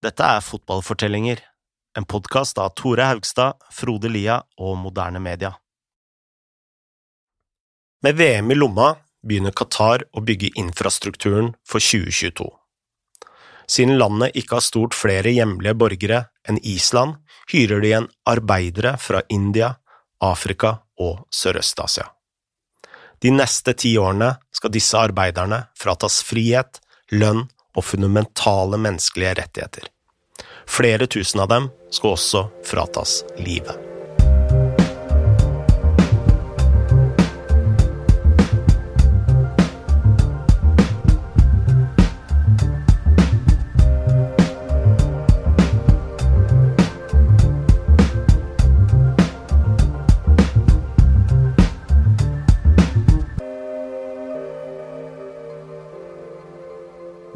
Dette 0.00 0.24
er 0.24 0.40
Fotballfortellinger, 0.40 1.40
en 1.98 2.06
podkast 2.08 2.56
av 2.58 2.70
Tore 2.72 3.04
Haugstad, 3.04 3.58
Frode 3.68 4.08
Lia 4.08 4.38
og 4.56 4.78
Moderne 4.80 5.20
Media. 5.20 5.50
Med 8.00 8.16
VM 8.16 8.48
i 8.48 8.56
lomma 8.56 8.94
begynner 9.20 9.52
Qatar 9.52 10.06
å 10.16 10.22
bygge 10.24 10.54
infrastrukturen 10.62 11.52
for 11.68 11.84
2022. 11.84 12.48
Siden 13.68 14.00
landet 14.00 14.40
ikke 14.40 14.56
har 14.56 14.64
stort 14.64 14.96
flere 14.96 15.34
hjemlige 15.36 15.76
borgere 15.76 16.22
enn 16.48 16.62
Island, 16.64 17.20
hyrer 17.52 17.84
de 17.84 17.92
igjen 17.92 18.08
arbeidere 18.24 18.96
fra 18.96 19.20
India, 19.28 19.74
Afrika 20.24 20.78
og 20.96 21.26
Sørøst-Asia. 21.28 22.08
De 23.20 23.36
neste 23.36 23.76
ti 23.76 23.98
årene 24.00 24.32
skal 24.48 24.72
disse 24.72 24.96
arbeiderne 24.96 25.66
fratas 25.76 26.22
frihet, 26.24 26.80
lønn 27.12 27.50
og 27.76 27.84
fundamentale 27.84 28.80
menneskelige 28.80 29.34
rettigheter. 29.42 29.90
Flere 30.70 31.06
tusen 31.06 31.42
av 31.42 31.50
dem 31.50 31.70
skal 31.90 32.16
også 32.16 32.46
fratas 32.66 33.20
livet. 33.38 33.89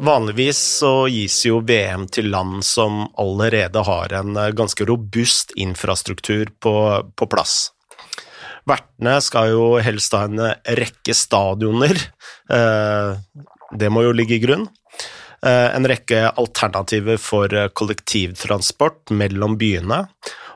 Vanligvis 0.05 0.59
så 0.79 1.07
gis 1.09 1.39
jo 1.47 1.63
VM 1.65 2.03
til 2.13 2.27
land 2.29 2.59
som 2.65 3.07
allerede 3.21 3.81
har 3.87 4.13
en 4.13 4.35
eh, 4.37 4.51
ganske 4.53 4.85
robust 4.85 5.55
infrastruktur 5.57 6.51
på, 6.61 6.75
på 7.17 7.27
plass. 7.31 7.71
Vertene 8.69 9.15
skal 9.25 9.53
jo 9.55 9.63
helst 9.81 10.13
ha 10.13 10.25
en 10.27 10.43
rekke 10.77 11.15
stadioner, 11.17 11.97
eh, 12.53 13.17
det 13.73 13.89
må 13.89 14.05
jo 14.05 14.13
ligge 14.13 14.37
i 14.37 14.43
grunn. 14.43 14.67
Eh, 15.41 15.69
en 15.73 15.89
rekke 15.89 16.27
alternativer 16.29 17.17
for 17.21 17.55
kollektivtransport 17.73 19.13
mellom 19.15 19.57
byene, 19.57 20.03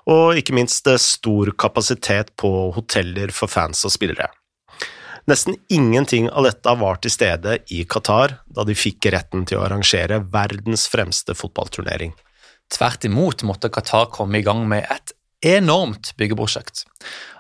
og 0.10 0.38
ikke 0.38 0.58
minst 0.58 0.90
stor 1.02 1.56
kapasitet 1.58 2.36
på 2.38 2.70
hoteller 2.78 3.34
for 3.34 3.50
fans 3.50 3.82
og 3.88 3.98
spillere. 3.98 4.30
Nesten 5.30 5.56
ingenting 5.70 6.30
av 6.30 6.48
dette 6.48 6.72
var 6.80 6.98
til 7.04 7.12
stede 7.14 7.60
i 7.76 7.84
Qatar 7.86 8.32
da 8.50 8.64
de 8.66 8.74
fikk 8.74 9.12
retten 9.14 9.44
til 9.46 9.60
å 9.60 9.66
arrangere 9.68 10.18
verdens 10.34 10.88
fremste 10.90 11.36
fotballturnering. 11.38 12.16
Tvert 12.74 13.06
imot 13.06 13.44
måtte 13.46 13.70
Qatar 13.70 14.08
komme 14.16 14.40
i 14.40 14.46
gang 14.48 14.64
med 14.72 14.88
et 14.90 15.14
enormt 15.46 16.16
byggeprosjekt. 16.18 16.88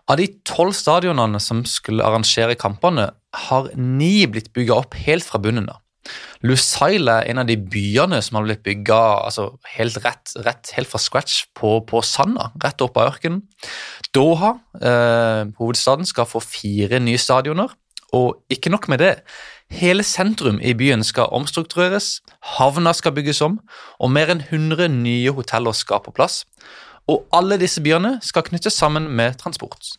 Av 0.05 0.21
de 0.21 0.27
tolv 0.45 0.75
stadionene 0.77 1.41
som 1.41 1.63
skulle 1.65 2.05
arrangere 2.05 2.59
kampene, 2.59 3.09
har 3.49 3.69
ni 3.77 4.27
blitt 4.29 4.53
bygga 4.53 4.77
opp 4.83 4.97
helt 5.07 5.25
fra 5.25 5.41
bunnen 5.41 5.69
av. 5.69 5.81
Lusail 6.45 7.09
er 7.11 7.27
en 7.29 7.41
av 7.41 7.49
de 7.49 7.57
byene 7.59 8.21
som 8.23 8.39
har 8.39 8.45
blitt 8.47 8.63
bygga 8.65 8.99
altså 9.27 9.49
helt 9.75 9.99
rett, 10.05 10.31
rett, 10.45 10.71
helt 10.77 10.89
fra 10.89 11.01
scratch 11.01 11.41
på, 11.57 11.75
på 11.89 12.01
sanda, 12.05 12.49
rett 12.63 12.81
opp 12.85 12.97
av 12.97 13.11
ørkenen. 13.11 13.43
Doha, 14.15 14.55
eh, 14.79 15.43
hovedstaden, 15.59 16.07
skal 16.07 16.29
få 16.29 16.41
fire 16.43 17.01
nye 17.03 17.19
stadioner, 17.21 17.75
og 18.15 18.39
ikke 18.53 18.71
nok 18.73 18.87
med 18.91 19.01
det. 19.03 19.13
Hele 19.69 20.03
sentrum 20.03 20.59
i 20.65 20.73
byen 20.73 21.03
skal 21.05 21.31
omstruktureres, 21.35 22.19
havna 22.57 22.93
skal 22.97 23.13
bygges 23.17 23.41
om, 23.45 23.59
og 23.99 24.13
mer 24.15 24.31
enn 24.33 24.43
100 24.47 24.89
nye 24.95 25.33
hoteller 25.35 25.77
skal 25.77 26.01
på 26.05 26.13
plass. 26.15 26.43
Og 27.09 27.25
alle 27.33 27.59
disse 27.61 27.81
byene 27.81 28.17
skal 28.25 28.45
knyttes 28.47 28.77
sammen 28.77 29.09
med 29.17 29.37
transport. 29.41 29.95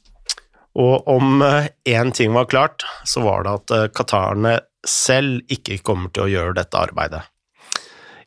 Og 0.78 1.06
om 1.10 1.42
én 1.42 2.10
eh, 2.10 2.14
ting 2.14 2.34
var 2.34 2.50
klart, 2.50 2.86
så 3.04 3.22
var 3.24 3.46
det 3.46 3.56
at 3.58 3.74
eh, 3.74 3.90
qatarene 3.94 4.60
selv 4.86 5.42
ikke 5.50 5.80
kommer 5.82 6.12
til 6.14 6.26
å 6.26 6.30
gjøre 6.30 6.58
dette 6.60 6.78
arbeidet. 6.78 7.24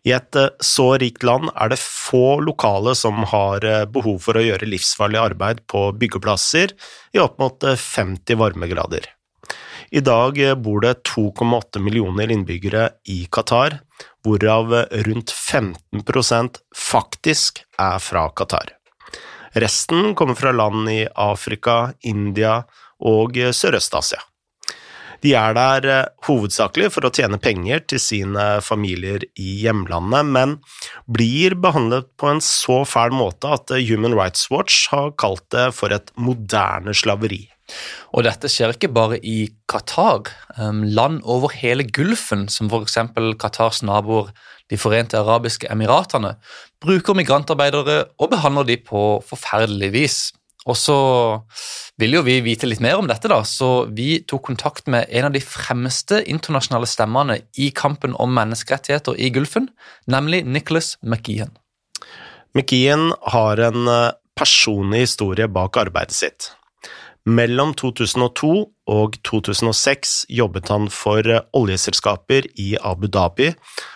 I 0.03 0.11
et 0.17 0.35
eh, 0.35 0.51
så 0.59 0.94
rikt 1.00 1.23
land 1.23 1.50
er 1.55 1.71
det 1.71 1.79
få 1.79 2.39
lokale 2.44 2.95
som 3.00 3.23
har 3.31 3.63
eh, 3.63 3.85
behov 3.88 4.19
for 4.25 4.39
å 4.39 4.44
gjøre 4.44 4.67
livsfarlig 4.67 5.21
arbeid 5.21 5.63
på 5.71 5.88
byggeplasser 6.00 6.75
i 7.15 7.21
opp 7.23 7.39
mot 7.41 7.63
50 7.63 8.19
eh, 8.19 8.39
varmegrader. 8.39 9.07
I 9.93 10.01
dag 10.01 10.39
bor 10.57 10.81
det 10.81 11.03
2,8 11.05 11.77
millioner 11.79 12.31
innbyggere 12.33 12.87
i 13.13 13.27
Qatar, 13.29 13.75
hvorav 14.25 14.73
rundt 15.05 15.29
15% 15.29 16.57
faktisk 16.73 17.61
er 17.77 18.01
fra 18.01 18.23
Qatar. 18.33 18.73
Resten 19.53 20.15
kommer 20.17 20.39
fra 20.39 20.51
land 20.51 20.89
i 20.89 21.03
Afrika, 21.13 21.93
India 22.01 22.63
og 23.05 23.37
Sørøst-Asia. 23.37 24.23
De 25.23 25.31
er 25.39 25.53
der 25.55 25.85
eh, 25.87 26.11
hovedsakelig 26.27 26.89
for 26.97 27.07
å 27.07 27.13
tjene 27.13 27.37
penger 27.39 27.85
til 27.87 28.01
sine 28.01 28.47
familier 28.65 29.23
i 29.39 29.53
hjemlandet, 29.61 30.25
men 30.25 30.57
blir 31.05 31.55
behandlet 31.55 32.09
på 32.19 32.33
en 32.33 32.43
så 32.43 32.81
fæl 32.83 33.13
måte 33.15 33.53
at 33.55 33.77
Human 33.87 34.17
Rights 34.17 34.49
Watch 34.51 34.89
har 34.91 35.13
kalt 35.21 35.45
det 35.55 35.69
for 35.77 35.95
et 35.95 36.11
moderne 36.17 36.97
slaveri. 36.97 37.45
Og 38.13 38.25
dette 38.28 38.50
skjer 38.51 38.74
ikke 38.75 38.91
bare 38.94 39.19
i 39.24 39.47
Qatar. 39.72 40.29
Land 40.84 41.22
over 41.24 41.53
hele 41.56 41.85
Gulfen, 41.88 42.47
som 42.51 42.69
f.eks. 42.69 43.00
Qatars 43.40 43.84
naboer 43.85 44.34
De 44.72 44.78
forente 44.79 45.19
arabiske 45.19 45.68
emiratene, 45.69 46.38
bruker 46.81 47.13
migrantarbeidere 47.18 47.97
og 48.18 48.31
behandler 48.31 48.66
de 48.69 48.78
på 48.79 49.01
forferdelig 49.28 49.90
vis. 49.94 50.18
Og 50.63 50.78
så 50.79 50.96
vil 52.00 52.16
jo 52.16 52.24
vi 52.24 52.38
vite 52.46 52.68
litt 52.69 52.81
mer 52.84 53.01
om 53.01 53.09
dette, 53.09 53.28
da, 53.28 53.41
så 53.44 53.85
vi 53.91 54.22
tok 54.28 54.45
kontakt 54.47 54.88
med 54.91 55.09
en 55.12 55.28
av 55.28 55.35
de 55.35 55.41
fremste 55.44 56.22
internasjonale 56.24 56.88
stemmene 56.90 57.41
i 57.59 57.69
kampen 57.75 58.16
om 58.16 58.31
menneskerettigheter 58.34 59.19
i 59.19 59.30
Gulfen, 59.35 59.68
nemlig 60.07 60.45
Nicholas 60.47 60.95
McGeehan. 61.03 61.51
McGeehan 62.56 63.12
har 63.34 63.59
en 63.68 63.88
eh, 63.91 64.16
personlig 64.40 65.07
historie 65.07 65.50
bak 65.51 65.78
arbeidet 65.84 66.16
sitt. 66.16 66.53
Mellom 67.23 67.72
2002 67.79 68.50
og 68.91 69.13
2006 69.23 70.25
jobbet 70.28 70.67
han 70.73 70.89
for 70.91 71.23
eh, 71.23 71.45
oljeselskaper 71.56 72.50
i 72.59 72.73
Abu 72.84 73.07
Dhabi, 73.07 73.53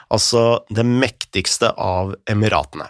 altså 0.08 0.62
det 0.72 0.86
mektigste 0.88 1.74
av 1.76 2.16
Emiratene. 2.32 2.88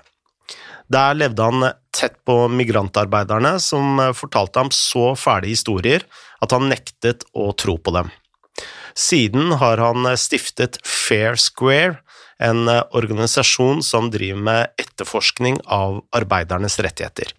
Der 0.94 1.18
levde 1.18 1.44
han 1.44 1.66
tett 1.92 2.20
på 2.24 2.46
migrantarbeiderne, 2.54 3.58
som 3.60 3.98
fortalte 4.16 4.62
ham 4.62 4.70
så 4.72 5.16
fæle 5.18 5.50
historier 5.50 6.06
at 6.40 6.54
han 6.54 6.70
nektet 6.70 7.26
å 7.34 7.50
tro 7.58 7.76
på 7.82 7.96
dem. 7.98 8.14
Siden 8.98 9.58
har 9.60 9.82
han 9.82 10.06
stiftet 10.18 10.78
Fair 10.86 11.36
Square, 11.42 11.98
en 12.38 12.70
organisasjon 12.70 13.82
som 13.82 14.12
driver 14.14 14.42
med 14.46 14.82
etterforskning 14.82 15.58
av 15.66 16.04
arbeidernes 16.16 16.78
rettigheter, 16.86 17.34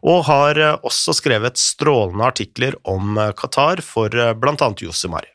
og 0.00 0.24
har 0.30 0.60
også 0.80 1.14
skrevet 1.18 1.60
strålende 1.60 2.24
artikler 2.24 2.76
om 2.88 3.18
Qatar 3.36 3.82
for 3.84 4.14
blant 4.40 4.62
annet 4.64 4.84
Josemar. 4.86 5.28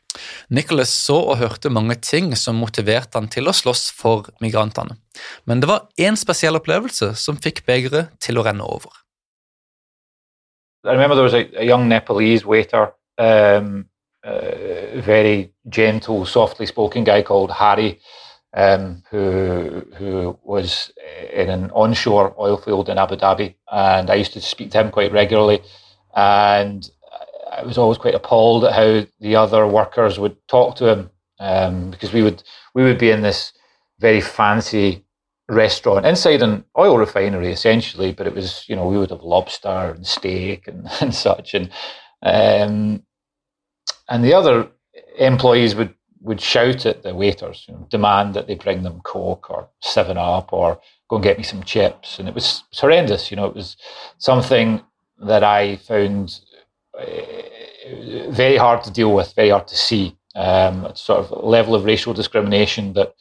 Nicholas 0.48 0.90
så 0.90 1.16
og 1.20 1.38
hørte 1.40 1.70
mange 1.72 1.96
ting 2.00 2.32
som 2.36 2.58
motiverte 2.60 3.18
han 3.18 3.28
til 3.32 3.48
å 3.48 3.54
slåss 3.56 3.90
for 3.96 4.30
migrantene, 4.42 4.96
men 5.44 5.62
det 5.62 5.70
var 5.70 5.88
én 6.00 6.16
spesiell 6.18 6.58
opplevelse 6.58 7.12
som 7.20 7.40
fikk 7.40 7.64
begeret 7.68 8.14
til 8.22 8.40
å 8.40 8.46
renne 8.46 8.64
over. 8.64 8.90
I 10.86 10.94
remember 10.94 11.16
there 11.16 11.24
was 11.24 11.34
a, 11.34 11.46
a 11.58 11.64
young 11.64 11.88
Nepalese 11.88 12.46
waiter, 12.46 12.92
um, 13.18 13.86
uh, 14.24 15.00
very 15.02 15.50
gentle, 15.68 16.24
softly 16.24 16.66
spoken 16.66 17.04
guy 17.04 17.22
called 17.22 17.50
Harry, 17.50 17.98
um, 18.56 19.02
who 19.10 19.82
who 19.96 20.38
was 20.42 20.90
in 21.32 21.50
an 21.50 21.70
onshore 21.72 22.34
oil 22.38 22.56
field 22.56 22.88
in 22.88 22.98
Abu 22.98 23.16
Dhabi, 23.16 23.54
and 23.70 24.10
I 24.10 24.14
used 24.14 24.32
to 24.32 24.40
speak 24.40 24.70
to 24.72 24.80
him 24.80 24.90
quite 24.90 25.12
regularly. 25.12 25.60
And 26.14 26.90
I 27.52 27.62
was 27.64 27.78
always 27.78 27.98
quite 27.98 28.14
appalled 28.14 28.64
at 28.64 28.72
how 28.72 29.06
the 29.20 29.36
other 29.36 29.66
workers 29.66 30.18
would 30.18 30.36
talk 30.48 30.76
to 30.76 30.88
him 30.88 31.10
um, 31.38 31.90
because 31.90 32.12
we 32.12 32.22
would 32.22 32.42
we 32.74 32.82
would 32.82 32.98
be 32.98 33.10
in 33.10 33.22
this 33.22 33.52
very 33.98 34.20
fancy 34.20 35.04
restaurant 35.48 36.04
inside 36.06 36.42
an 36.42 36.64
oil 36.76 36.98
refinery 36.98 37.52
essentially, 37.52 38.12
but 38.12 38.26
it 38.26 38.34
was 38.34 38.64
you 38.68 38.74
know 38.74 38.86
we 38.86 38.98
would 38.98 39.10
have 39.10 39.22
lobster 39.22 39.92
and 39.94 40.06
steak 40.06 40.66
and, 40.66 40.88
and 41.00 41.14
such. 41.14 41.54
And 41.54 41.70
um, 42.22 43.02
and 44.08 44.24
the 44.24 44.34
other 44.34 44.68
employees 45.18 45.74
would 45.74 45.94
would 46.26 46.40
shout 46.40 46.84
at 46.86 47.02
the 47.02 47.14
waiters, 47.14 47.64
you 47.68 47.74
know, 47.74 47.86
demand 47.88 48.34
that 48.34 48.48
they 48.48 48.56
bring 48.56 48.82
them 48.82 49.00
Coke 49.04 49.48
or 49.48 49.68
Seven 49.80 50.18
Up 50.18 50.52
or 50.52 50.80
go 51.08 51.16
and 51.16 51.22
get 51.22 51.38
me 51.38 51.44
some 51.44 51.62
chips, 51.62 52.18
and 52.18 52.28
it 52.28 52.34
was, 52.34 52.64
horrendous. 52.74 53.30
You 53.30 53.36
know, 53.36 53.46
it 53.46 53.54
was 53.54 53.76
something 54.18 54.82
that 55.20 55.44
I 55.44 55.76
found 55.76 56.40
uh, 56.98 58.30
very 58.30 58.56
hard 58.56 58.82
to 58.84 58.90
deal 58.90 59.14
with, 59.14 59.32
very 59.34 59.50
hard 59.50 59.68
to 59.68 59.76
see. 59.76 60.16
Um, 60.34 60.92
sort 60.94 61.20
of 61.20 61.44
level 61.44 61.74
of 61.74 61.86
racial 61.86 62.12
discrimination 62.12 62.92
that 62.92 63.14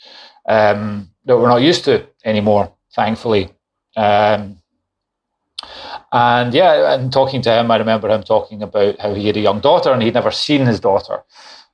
um, 0.49 1.09
that 1.25 1.37
we're 1.37 1.47
not 1.47 1.61
used 1.61 1.85
to 1.85 2.05
anymore. 2.25 2.73
thankfully. 2.93 3.49
Um, 3.95 4.57
and 6.11 6.53
yeah, 6.53 6.93
and 6.93 7.11
talking 7.11 7.41
to 7.43 7.51
him, 7.51 7.71
I 7.71 7.77
remember 7.77 8.09
him 8.09 8.23
talking 8.23 8.61
about 8.61 8.99
how 8.99 9.13
he 9.13 9.27
had 9.27 9.37
a 9.37 9.41
young 9.41 9.59
daughter 9.59 9.91
and 9.91 10.01
he'd 10.01 10.13
never 10.13 10.31
seen 10.31 10.65
his 10.65 10.79
daughter. 10.79 11.23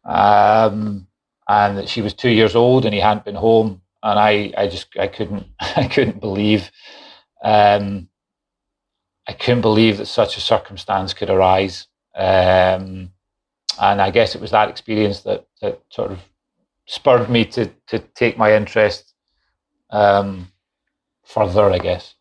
Um, 0.05 1.07
and 1.47 1.77
that 1.77 1.89
she 1.89 2.01
was 2.01 2.13
two 2.13 2.29
years 2.29 2.55
old 2.55 2.85
and 2.85 2.93
he 2.93 2.99
hadn't 2.99 3.25
been 3.25 3.35
home. 3.35 3.81
And 4.03 4.19
I, 4.19 4.53
I 4.57 4.67
just, 4.67 4.87
I 4.99 5.07
couldn't, 5.07 5.45
I 5.59 5.87
couldn't 5.87 6.19
believe, 6.19 6.71
um, 7.43 8.09
I 9.27 9.33
couldn't 9.33 9.61
believe 9.61 9.97
that 9.97 10.07
such 10.07 10.37
a 10.37 10.41
circumstance 10.41 11.13
could 11.13 11.29
arise. 11.29 11.87
Um, 12.15 13.11
and 13.79 14.01
I 14.01 14.11
guess 14.11 14.35
it 14.35 14.41
was 14.41 14.51
that 14.51 14.69
experience 14.69 15.21
that, 15.21 15.45
that 15.61 15.81
sort 15.89 16.11
of 16.11 16.19
spurred 16.85 17.29
me 17.29 17.45
to, 17.45 17.67
to 17.87 17.99
take 17.99 18.37
my 18.37 18.55
interest 18.55 19.13
um, 19.91 20.51
further, 21.23 21.69
I 21.71 21.79
guess. 21.79 22.15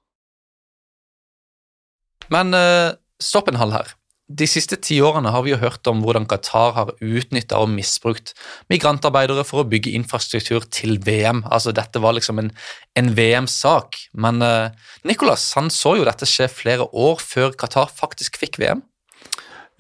Men 2.31 2.55
uh, 2.55 2.95
stopp 3.19 3.49
en 3.49 3.55
hal 3.55 3.71
her. 3.71 3.87
De 4.31 4.47
siste 4.47 4.77
ti 4.79 5.01
årene 5.03 5.33
har 5.35 5.43
vi 5.43 5.51
jo 5.51 5.59
hørt 5.59 5.89
om 5.91 6.05
hvordan 6.05 6.29
Qatar 6.31 6.77
har 6.77 6.93
utnytta 7.03 7.59
og 7.59 7.73
misbrukt 7.73 8.31
migrantarbeidere 8.71 9.43
for 9.47 9.65
å 9.65 9.67
bygge 9.67 9.91
infrastruktur 9.99 10.69
til 10.71 11.01
VM. 11.03 11.43
Altså, 11.51 11.75
Dette 11.75 11.99
var 12.03 12.15
liksom 12.15 12.39
en, 12.39 12.53
en 12.95 13.11
VM-sak. 13.17 13.99
Men 14.15 14.39
uh, 14.45 14.71
Nicolas 15.03 15.49
han 15.59 15.73
så 15.75 15.97
jo 15.99 16.07
dette 16.07 16.29
skje 16.31 16.47
flere 16.53 16.87
år 16.95 17.19
før 17.19 17.57
Qatar 17.59 17.91
faktisk 17.91 18.39
fikk 18.39 18.61
VM. 18.63 18.85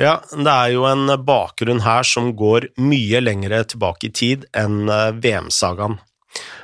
Ja, 0.00 0.18
det 0.32 0.50
er 0.50 0.74
jo 0.74 0.86
en 0.88 1.12
bakgrunn 1.22 1.84
her 1.84 2.06
som 2.08 2.32
går 2.34 2.70
mye 2.80 3.20
lengre 3.20 3.62
tilbake 3.68 4.08
i 4.08 4.14
tid 4.16 4.46
enn 4.56 4.88
eh, 4.88 5.10
VM-sagaen. 5.12 5.98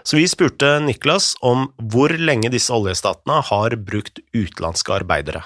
Så 0.06 0.16
vi 0.16 0.24
spurte 0.30 0.78
Niklas 0.80 1.34
om 1.44 1.66
hvor 1.92 2.14
lenge 2.16 2.48
disse 2.54 2.72
oljestatene 2.72 3.42
har 3.50 3.76
brukt 3.76 4.22
utenlandske 4.32 4.94
arbeidere. 5.02 5.44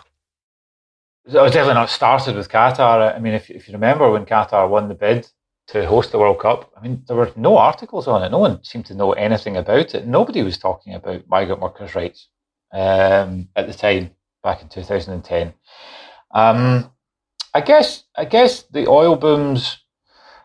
It 1.33 1.41
was 1.41 1.53
definitely 1.53 1.75
not 1.75 1.91
started 1.91 2.35
with 2.35 2.49
Qatar. 2.49 3.15
I 3.15 3.19
mean, 3.21 3.35
if, 3.35 3.51
if 3.51 3.69
you 3.69 3.73
remember 3.75 4.11
when 4.11 4.27
Qatar 4.27 4.69
won 4.69 4.89
the 4.89 4.95
bid 4.95 5.29
to 5.69 5.87
host 5.87 6.11
the 6.11 6.19
World 6.19 6.41
Cup, 6.41 6.73
I 6.77 6.81
mean, 6.81 7.05
there 7.07 7.17
were 7.17 7.31
no 7.37 7.57
articles 7.57 8.09
on 8.09 8.25
it. 8.25 8.31
No 8.31 8.39
one 8.39 8.65
seemed 8.65 8.87
to 8.87 8.95
know 8.95 9.13
anything 9.13 9.57
about 9.57 9.95
it. 9.95 10.09
Nobody 10.09 10.43
was 10.43 10.59
talking 10.59 10.95
about 10.95 11.29
migrant 11.29 11.61
workers' 11.61 11.95
rights 11.95 12.29
um, 12.73 13.49
at 13.55 13.69
the 13.69 13.75
time, 13.75 14.11
back 14.43 14.61
in 14.63 14.69
2010. 14.69 15.55
Um, 16.35 16.91
I 17.55 17.61
guess, 17.61 18.05
I 18.17 18.25
guess 18.25 18.63
the 18.63 18.89
oil 18.89 19.15
booms. 19.15 19.79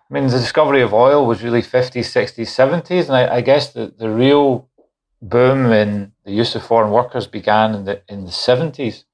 I 0.07 0.13
mean, 0.13 0.27
the 0.27 0.37
discovery 0.37 0.83
of 0.83 0.93
oil 0.93 1.25
was 1.25 1.41
really 1.41 1.63
50s, 1.63 2.11
60s, 2.11 2.83
70s, 2.83 3.07
and 3.07 3.15
I, 3.15 3.37
I 3.37 3.41
guess 3.41 3.73
the, 3.73 3.91
the 3.97 4.09
real 4.09 4.69
boom 5.19 5.71
in 5.71 6.11
the 6.25 6.31
use 6.31 6.53
of 6.53 6.63
foreign 6.63 6.91
workers 6.91 7.25
began 7.25 7.73
in 7.73 7.85
the 7.85 8.03
in 8.07 8.25
the 8.25 8.31
70s 8.31 9.05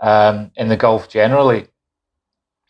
um, 0.00 0.50
in 0.56 0.68
the 0.68 0.76
Gulf 0.76 1.08
generally. 1.08 1.68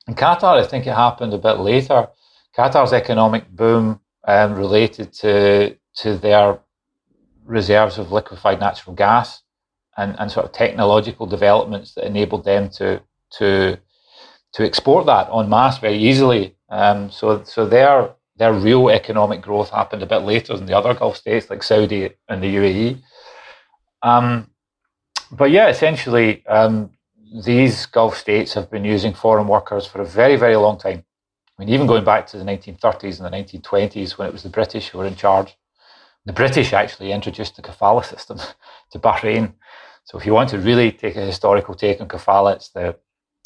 In 0.08 0.14
Qatar, 0.14 0.61
I 0.62 0.67
think 0.67 0.87
it 0.87 0.94
happened 0.94 1.34
a 1.34 1.38
bit 1.38 1.58
later. 1.58 2.08
Qatar's 2.56 2.93
economic 2.93 3.50
boom 3.50 4.00
um, 4.26 4.55
related 4.55 5.12
to 5.14 5.76
to 5.96 6.17
their 6.17 6.58
reserves 7.44 7.99
of 7.99 8.12
liquefied 8.12 8.61
natural 8.61 8.94
gas 8.94 9.43
and, 9.96 10.14
and 10.19 10.31
sort 10.31 10.46
of 10.46 10.52
technological 10.52 11.26
developments 11.26 11.94
that 11.94 12.05
enabled 12.05 12.44
them 12.44 12.69
to 12.69 13.00
to 13.38 13.78
to 14.52 14.64
export 14.64 15.06
that 15.06 15.28
en 15.32 15.49
masse 15.49 15.78
very 15.78 15.99
easily. 15.99 16.56
Um, 16.69 17.11
so 17.11 17.43
so 17.44 17.67
their 17.67 18.14
their 18.37 18.52
real 18.52 18.90
economic 18.90 19.40
growth 19.40 19.70
happened 19.70 20.02
a 20.02 20.06
bit 20.06 20.23
later 20.23 20.56
than 20.56 20.67
the 20.67 20.76
other 20.76 20.94
Gulf 20.94 21.17
states 21.17 21.49
like 21.49 21.62
Saudi 21.62 22.11
and 22.28 22.43
the 22.43 22.55
UAE. 22.56 23.02
Um, 24.02 24.50
but 25.32 25.50
yeah, 25.50 25.69
essentially, 25.69 26.46
um, 26.46 26.90
these 27.44 27.87
Gulf 27.87 28.17
states 28.17 28.55
have 28.55 28.70
been 28.70 28.84
using 28.84 29.12
foreign 29.12 29.49
workers 29.49 29.87
for 29.87 30.00
a 30.00 30.06
very, 30.06 30.37
very 30.37 30.56
long 30.56 30.78
time. 30.78 31.05
I 31.58 31.62
mean, 31.62 31.69
even 31.73 31.87
going 31.87 32.05
back 32.05 32.26
to 32.28 32.38
the 32.38 32.44
1930s 32.44 33.20
and 33.20 33.26
the 33.26 33.58
1920s 33.58 34.19
when 34.19 34.28
it 34.28 34.32
was 34.32 34.43
the 34.43 34.49
British 34.49 34.88
who 34.88 34.99
were 34.99 35.06
in 35.06 35.17
charge. 35.17 35.56
The 36.25 36.32
British 36.32 36.73
actually 36.73 37.12
introduced 37.12 37.56
the 37.56 37.62
kafala 37.62 38.05
system 38.05 38.38
to 38.90 38.99
Bahrain. 38.99 39.55
So 40.05 40.19
if 40.19 40.26
you 40.26 40.34
want 40.34 40.50
to 40.50 40.58
really 40.58 40.93
take 40.93 41.17
a 41.17 41.20
historical 41.20 41.75
take 41.75 42.00
on 42.00 42.08
kafala, 42.08 42.56
it's 42.56 42.69
the, 42.70 42.96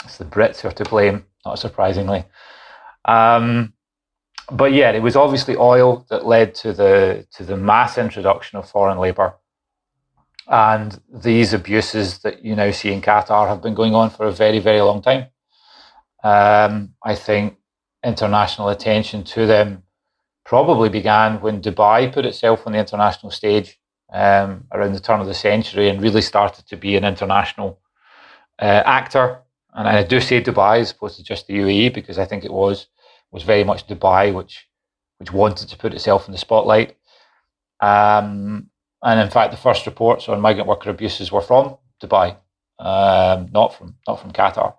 it's 0.05 0.19
the 0.19 0.25
Brits 0.25 0.61
who 0.61 0.69
are 0.69 0.73
to 0.73 0.85
blame, 0.85 1.25
not 1.45 1.59
surprisingly. 1.59 2.25
Um, 3.05 3.75
but 4.51 4.73
yeah, 4.73 4.91
it 4.91 5.03
was 5.03 5.17
obviously 5.17 5.57
oil 5.57 6.05
that 6.11 6.27
led 6.27 6.55
to 6.57 6.73
the 6.73 7.27
to 7.37 7.45
the 7.45 7.57
mass 7.57 7.99
introduction 7.99 8.59
of 8.59 8.69
foreign 8.69 8.99
labour 8.99 9.35
and 10.51 11.01
these 11.13 11.53
abuses 11.53 12.19
that 12.19 12.45
you 12.45 12.57
now 12.57 12.73
see 12.73 12.93
in 12.93 13.01
Qatar 13.01 13.47
have 13.47 13.63
been 13.63 13.75
going 13.75 13.95
on 13.95 14.11
for 14.11 14.27
a 14.27 14.33
very, 14.33 14.59
very 14.59 14.81
long 14.81 15.01
time. 15.01 15.29
Um, 16.25 16.95
I 17.05 17.15
think 17.15 17.57
international 18.05 18.69
attention 18.69 19.23
to 19.25 19.47
them 19.47 19.85
probably 20.45 20.89
began 20.89 21.41
when 21.41 21.63
Dubai 21.63 22.13
put 22.13 22.27
itself 22.27 22.67
on 22.67 22.73
the 22.73 22.81
international 22.81 23.31
stage 23.31 23.79
um, 24.13 24.65
around 24.73 24.95
the 24.95 25.01
turn 25.01 25.21
of 25.21 25.29
the 25.29 25.35
century 25.35 25.89
and 25.89 26.03
really 26.03 26.21
started 26.21 26.67
to 26.67 26.77
be 26.77 26.97
an 26.97 27.05
international 27.05 27.79
uh, 28.59 28.83
actor. 28.85 29.39
And 29.73 29.87
I 29.87 30.03
do 30.03 30.21
say 30.21 30.43
Dubai 30.43 30.81
as 30.81 30.91
opposed 30.91 31.17
to 31.19 31.23
just 31.23 31.47
the 31.47 31.55
UAE 31.59 31.95
because 31.95 32.19
I 32.19 32.25
think 32.25 32.45
it 32.45 32.53
was 32.53 32.89
was 33.31 33.45
very 33.45 33.63
much 33.63 33.87
Dubai 33.87 34.35
which 34.35 34.67
which 35.19 35.33
wanted 35.33 35.69
to 35.69 35.77
put 35.77 35.95
itself 35.95 36.27
in 36.27 36.33
the 36.33 36.39
spotlight. 36.39 36.97
Um, 37.79 38.70
and 39.03 39.21
in 39.21 39.31
fact, 39.31 39.51
the 39.51 39.57
first 39.57 39.87
reports 39.87 40.29
on 40.29 40.41
migrant 40.41 40.69
worker 40.69 40.91
abuses 40.91 41.33
were 41.33 41.41
from 41.41 41.77
Dubai, 42.03 42.37
um, 42.79 43.49
not 43.53 43.75
from 43.75 43.97
not 44.07 44.21
from 44.21 44.33
Qatar. 44.33 44.75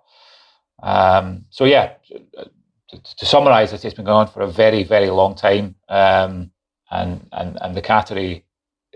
Um, 0.82 1.46
so 1.50 1.64
yeah, 1.64 1.92
to, 2.08 3.14
to 3.16 3.26
summarise 3.26 3.72
it, 3.72 3.84
it's 3.84 3.94
been 3.94 4.04
going 4.04 4.26
on 4.26 4.28
for 4.28 4.42
a 4.42 4.50
very 4.50 4.84
very 4.84 5.10
long 5.10 5.34
time, 5.34 5.74
um, 5.88 6.50
and 6.90 7.28
and 7.32 7.58
and 7.60 7.76
the 7.76 7.82
Qatari 7.82 8.42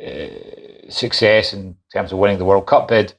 uh, 0.04 0.90
success 0.90 1.52
in 1.52 1.76
terms 1.92 2.12
of 2.12 2.18
winning 2.18 2.38
the 2.38 2.44
World 2.44 2.66
Cup 2.66 2.88
bid 2.88 3.14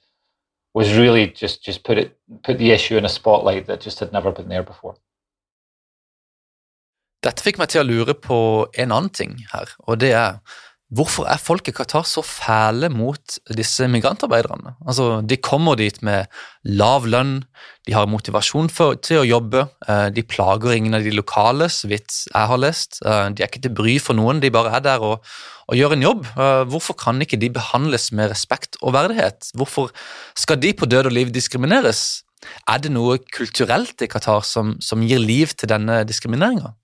was 0.73 0.95
really 0.95 1.27
just 1.27 1.63
just 1.63 1.83
put 1.83 1.97
it 1.97 2.17
put 2.43 2.57
the 2.57 2.71
issue 2.71 2.97
in 2.97 3.05
a 3.05 3.09
spotlight 3.09 3.65
that 3.65 3.81
just 3.81 3.99
had 3.99 4.13
never 4.13 4.31
been 4.31 4.49
there 4.49 4.63
before. 4.63 4.95
Dette 7.25 7.41
fikk 7.41 7.57
meg 7.57 7.71
til 7.73 7.81
å 7.81 7.87
lure 7.87 8.13
på 8.13 8.37
en 8.77 8.93
annen 8.93 9.09
ting 9.09 9.39
her, 9.51 9.71
og 9.87 9.97
det 10.03 10.13
er 10.13 10.37
Hvorfor 10.87 11.25
er 11.27 11.35
folk 11.35 11.67
i 11.67 11.73
Qatar 11.75 12.05
så 12.07 12.21
fæle 12.23 12.87
mot 12.87 13.33
disse 13.51 13.89
migrantarbeiderne? 13.91 14.77
Altså, 14.87 15.19
De 15.19 15.35
kommer 15.35 15.75
dit 15.75 15.97
med 16.01 16.29
lav 16.63 17.03
lønn, 17.03 17.41
de 17.85 17.91
har 17.91 18.07
motivasjon 18.07 18.69
for, 18.71 18.95
til 18.95 19.19
å 19.19 19.27
jobbe, 19.27 19.65
eh, 19.87 20.07
de 20.15 20.23
plager 20.23 20.77
ingen 20.77 20.95
av 20.95 21.03
de 21.03 21.11
lokale, 21.11 21.67
så 21.67 21.91
vidt 21.91 22.15
jeg 22.31 22.47
har 22.51 22.57
lest. 22.63 23.01
Eh, 23.03 23.27
de 23.35 23.43
er 23.43 23.51
ikke 23.51 23.65
til 23.67 23.75
bry 23.75 23.97
for 23.99 24.15
noen, 24.15 24.39
de 24.39 24.49
bare 24.49 24.71
er 24.79 24.85
der 24.87 25.03
og, 25.03 25.19
og 25.67 25.75
gjør 25.75 25.97
en 25.97 26.07
jobb. 26.07 26.25
Eh, 26.37 26.63
hvorfor 26.71 26.95
kan 26.95 27.19
ikke 27.19 27.39
de 27.39 27.51
behandles 27.51 28.13
med 28.15 28.31
respekt 28.31 28.79
og 28.81 28.95
verdighet? 28.95 29.51
Hvorfor 29.59 29.91
skal 30.39 30.55
de 30.55 30.71
på 30.71 30.87
død 30.87 31.11
og 31.11 31.17
liv 31.19 31.35
diskrimineres? 31.35 32.23
Er 32.63 32.79
det 32.79 32.95
noe 32.95 33.19
kulturelt 33.35 33.99
i 33.99 34.07
Qatar 34.07 34.45
som, 34.47 34.77
som 34.79 35.03
gir 35.03 35.19
liv 35.19 35.51
til 35.51 35.67
denne 35.67 36.05
diskrimineringa? 36.07 36.77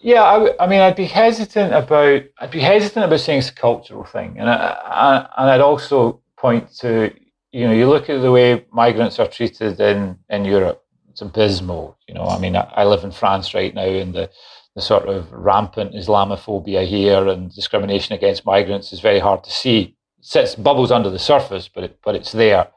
Yeah, 0.00 0.22
I, 0.22 0.64
I, 0.64 0.66
mean, 0.68 0.80
I'd 0.80 0.94
be 0.94 1.06
hesitant 1.06 1.74
about 1.74 2.22
I'd 2.38 2.50
be 2.52 2.60
hesitant 2.60 3.04
about 3.04 3.20
saying 3.20 3.40
it's 3.40 3.50
a 3.50 3.54
cultural 3.54 4.04
thing, 4.04 4.36
and 4.38 4.48
I, 4.48 4.54
I, 4.54 5.16
and 5.38 5.50
I'd 5.50 5.60
also 5.60 6.20
point 6.36 6.72
to 6.78 7.12
you 7.50 7.66
know 7.66 7.72
you 7.72 7.88
look 7.88 8.08
at 8.08 8.22
the 8.22 8.30
way 8.30 8.64
migrants 8.70 9.18
are 9.18 9.26
treated 9.26 9.80
in 9.80 10.16
in 10.30 10.44
Europe. 10.44 10.84
It's 11.10 11.20
abysmal. 11.20 11.98
You 12.06 12.14
know, 12.14 12.26
I 12.26 12.38
mean, 12.38 12.54
I, 12.54 12.70
I 12.76 12.84
live 12.84 13.02
in 13.02 13.10
France 13.10 13.54
right 13.54 13.74
now, 13.74 13.86
and 13.86 14.14
the 14.14 14.30
the 14.76 14.82
sort 14.82 15.08
of 15.08 15.32
rampant 15.32 15.94
Islamophobia 15.94 16.86
here 16.86 17.26
and 17.26 17.52
discrimination 17.52 18.14
against 18.14 18.46
migrants 18.46 18.92
is 18.92 19.00
very 19.00 19.18
hard 19.18 19.42
to 19.42 19.50
see. 19.50 19.96
It 20.20 20.24
sits 20.24 20.54
bubbles 20.54 20.92
under 20.92 21.10
the 21.10 21.18
surface, 21.18 21.68
but 21.68 21.82
it, 21.82 21.98
but 22.04 22.14
it's 22.14 22.30
there. 22.30 22.68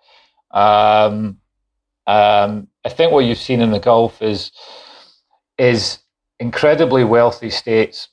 Um, 0.50 1.38
um, 2.08 2.68
I 2.84 2.90
think 2.90 3.12
what 3.12 3.26
you've 3.26 3.38
seen 3.38 3.62
in 3.62 3.70
the 3.70 3.80
Gulf 3.80 4.24
is 4.24 4.52
is 5.60 6.00
incredibly 6.42 7.04
wealthy 7.04 7.52
states 7.52 8.10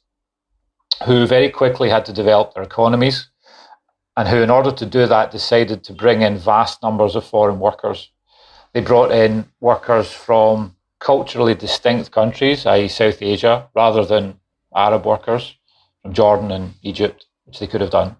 who 1.06 1.26
very 1.26 1.48
quickly 1.48 1.88
had 1.88 2.04
to 2.04 2.12
develop 2.12 2.52
their 2.52 2.62
economies 2.62 3.30
and 4.18 4.28
who, 4.28 4.42
in 4.42 4.50
order 4.50 4.70
to 4.70 4.84
do 4.84 5.06
that, 5.06 5.30
decided 5.30 5.82
to 5.82 5.94
bring 5.94 6.20
in 6.20 6.36
vast 6.36 6.82
numbers 6.82 7.16
of 7.16 7.24
foreign 7.24 7.58
workers. 7.58 8.10
They 8.74 8.82
brought 8.82 9.12
in 9.12 9.46
workers 9.60 10.12
from 10.12 10.76
culturally 11.00 11.54
distinct 11.54 12.10
countries, 12.10 12.66
i.e., 12.66 12.88
South 12.88 13.22
Asia, 13.22 13.68
rather 13.74 14.04
than 14.04 14.38
Arab 14.76 15.06
workers 15.06 15.54
from 16.02 16.12
Jordan 16.12 16.50
and 16.50 16.74
Egypt, 16.82 17.24
which 17.44 17.58
they 17.60 17.66
could 17.66 17.80
have 17.80 17.90
done. 17.90 18.16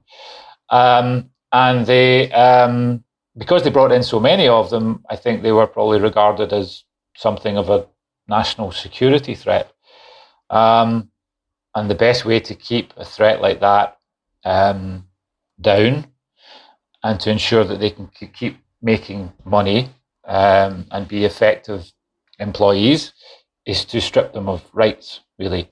Um, 0.70 1.30
and 1.52 1.84
they, 1.84 2.32
um, 2.32 3.04
because 3.36 3.62
they 3.62 3.70
brought 3.70 3.92
in 3.92 4.02
so 4.02 4.20
many 4.20 4.48
of 4.48 4.70
them, 4.70 5.04
I 5.10 5.16
think 5.16 5.42
they 5.42 5.52
were 5.52 5.66
probably 5.66 6.00
regarded 6.00 6.52
as 6.52 6.84
something 7.14 7.58
of 7.58 7.68
a 7.68 7.86
national 8.26 8.72
security 8.72 9.34
threat. 9.34 9.72
Um, 10.50 11.10
and 11.74 11.90
the 11.90 11.94
best 11.94 12.24
way 12.24 12.40
to 12.40 12.54
keep 12.54 12.92
a 12.96 13.04
threat 13.04 13.40
like 13.40 13.60
that 13.60 13.98
um, 14.44 15.06
down 15.60 16.06
and 17.02 17.20
to 17.20 17.30
ensure 17.30 17.64
that 17.64 17.78
they 17.78 17.90
can 17.90 18.08
keep 18.08 18.58
making 18.82 19.32
money 19.44 19.90
um, 20.24 20.86
and 20.90 21.08
be 21.08 21.24
effective 21.24 21.92
employees 22.38 23.12
is 23.66 23.84
to 23.84 24.00
strip 24.00 24.32
them 24.32 24.48
of 24.48 24.64
rights, 24.72 25.20
really, 25.38 25.70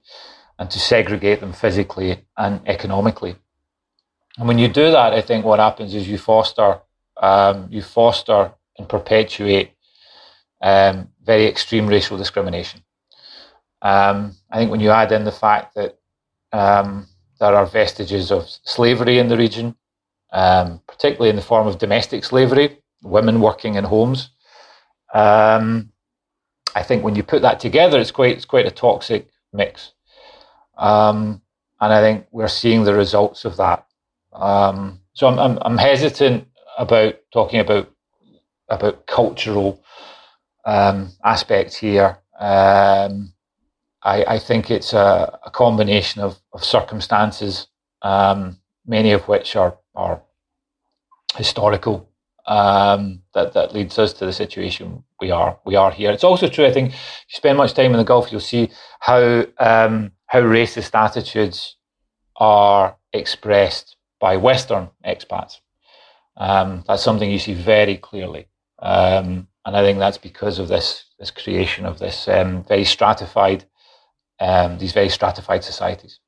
and 0.59 0.71
to 0.71 0.79
segregate 0.79 1.41
them 1.41 1.53
physically 1.53 2.25
and 2.37 2.61
economically. 2.67 3.37
And 4.39 4.47
when 4.47 4.59
you 4.59 4.69
do 4.69 4.91
that, 4.91 5.15
I 5.15 5.23
think 5.23 5.45
what 5.45 5.59
happens 5.59 5.95
is 5.95 6.09
you 6.09 6.19
foster, 6.19 6.81
um, 7.17 7.69
you 7.71 7.83
foster 7.83 8.53
and 8.79 8.89
perpetuate 8.89 9.73
um, 10.61 11.09
very 11.23 11.47
extreme 11.47 11.87
racial 11.87 12.19
discrimination. 12.19 12.83
Um, 13.87 14.35
I 14.51 14.59
think 14.59 14.73
when 14.73 14.81
you 14.81 14.91
add 14.91 15.13
in 15.13 15.25
the 15.25 15.39
fact 15.47 15.77
that 15.77 15.99
um, 16.53 17.07
there 17.39 17.55
are 17.55 17.67
vestiges 17.67 18.33
of 18.33 18.49
slavery 18.65 19.19
in 19.21 19.29
the 19.29 19.37
region, 19.37 19.77
um, 20.33 20.81
particularly 20.89 21.31
in 21.31 21.37
the 21.37 21.43
form 21.51 21.69
of 21.69 21.79
domestic 21.79 22.25
slavery, 22.25 22.79
women 23.03 23.41
working 23.41 23.77
in 23.77 23.85
homes. 23.85 24.31
Um, 25.15 25.93
I 26.75 26.83
think 26.83 27.05
when 27.05 27.15
you 27.15 27.23
put 27.23 27.43
that 27.43 27.61
together, 27.61 28.01
it's 28.01 28.11
quite 28.11 28.37
it's 28.37 28.45
quite 28.45 28.67
a 28.67 28.73
toxic 28.73 29.29
mix, 29.53 29.93
um, 30.77 31.41
and 31.81 31.93
I 31.93 32.01
think 32.01 32.27
we're 32.33 32.49
seeing 32.49 32.83
the 32.83 32.95
results 32.95 33.45
of 33.45 33.57
that. 33.59 33.87
Um, 34.33 35.01
so 35.13 35.29
I'm, 35.29 35.39
I'm, 35.39 35.59
I'm 35.63 35.79
hesitant 35.79 36.49
about 36.77 37.15
talking 37.33 37.61
about 37.61 37.89
about 38.69 39.07
cultural 39.07 39.81
um, 40.65 41.13
aspects 41.23 41.77
here. 41.77 42.19
Um, 42.41 43.33
I, 44.07 44.25
I, 44.35 44.39
think 44.39 44.71
it's 44.71 44.93
a, 44.93 45.37
a 45.45 45.51
combination 45.51 46.23
of, 46.23 46.39
of 46.53 46.63
circumstances, 46.65 47.67
um, 48.03 48.59
many 48.87 49.11
of 49.11 49.27
which 49.27 49.57
are 49.57 49.79
are 49.97 50.23
historical 51.35 52.09
um, 52.47 53.23
that 53.35 53.53
that 53.55 53.75
leads 53.75 53.99
us 53.99 54.13
to 54.15 54.27
the 54.27 54.33
situation 54.33 55.03
we 55.21 55.33
are 55.33 55.59
we 55.67 55.75
are 55.75 55.91
here. 55.91 56.13
It's 56.13 56.23
also 56.23 56.49
true. 56.49 56.67
I 56.67 56.73
think 56.73 56.91
if 56.91 57.27
you 57.31 57.37
spend 57.37 57.59
much 57.59 57.75
time 57.75 57.91
in 57.91 57.97
the 57.97 58.05
Gulf, 58.05 58.31
you'll 58.31 58.41
see 58.41 58.71
how 59.01 59.45
um, 59.59 60.13
how 60.27 60.41
racist 60.41 60.95
attitudes 60.95 61.77
are 62.37 62.97
expressed 63.13 63.97
by 64.21 64.37
Western 64.37 64.89
expats. 65.05 65.59
Um, 66.37 66.85
that's 66.87 67.03
something 67.03 67.29
you 67.29 67.41
see 67.41 67.55
very 67.55 67.97
clearly, 67.97 68.47
um, 68.79 69.49
and 69.65 69.77
I 69.77 69.83
think 69.83 69.99
that's 69.99 70.19
because 70.19 70.61
of 70.61 70.69
this 70.69 71.07
this 71.19 71.33
creation 71.33 71.87
of 71.87 71.99
this 71.99 72.29
um, 72.29 72.63
very 72.63 72.85
stratified 72.85 73.65
um, 74.41 74.79
these 74.79 74.95
very 74.95 75.09
stratified 75.09 75.63
societies. 75.65 76.21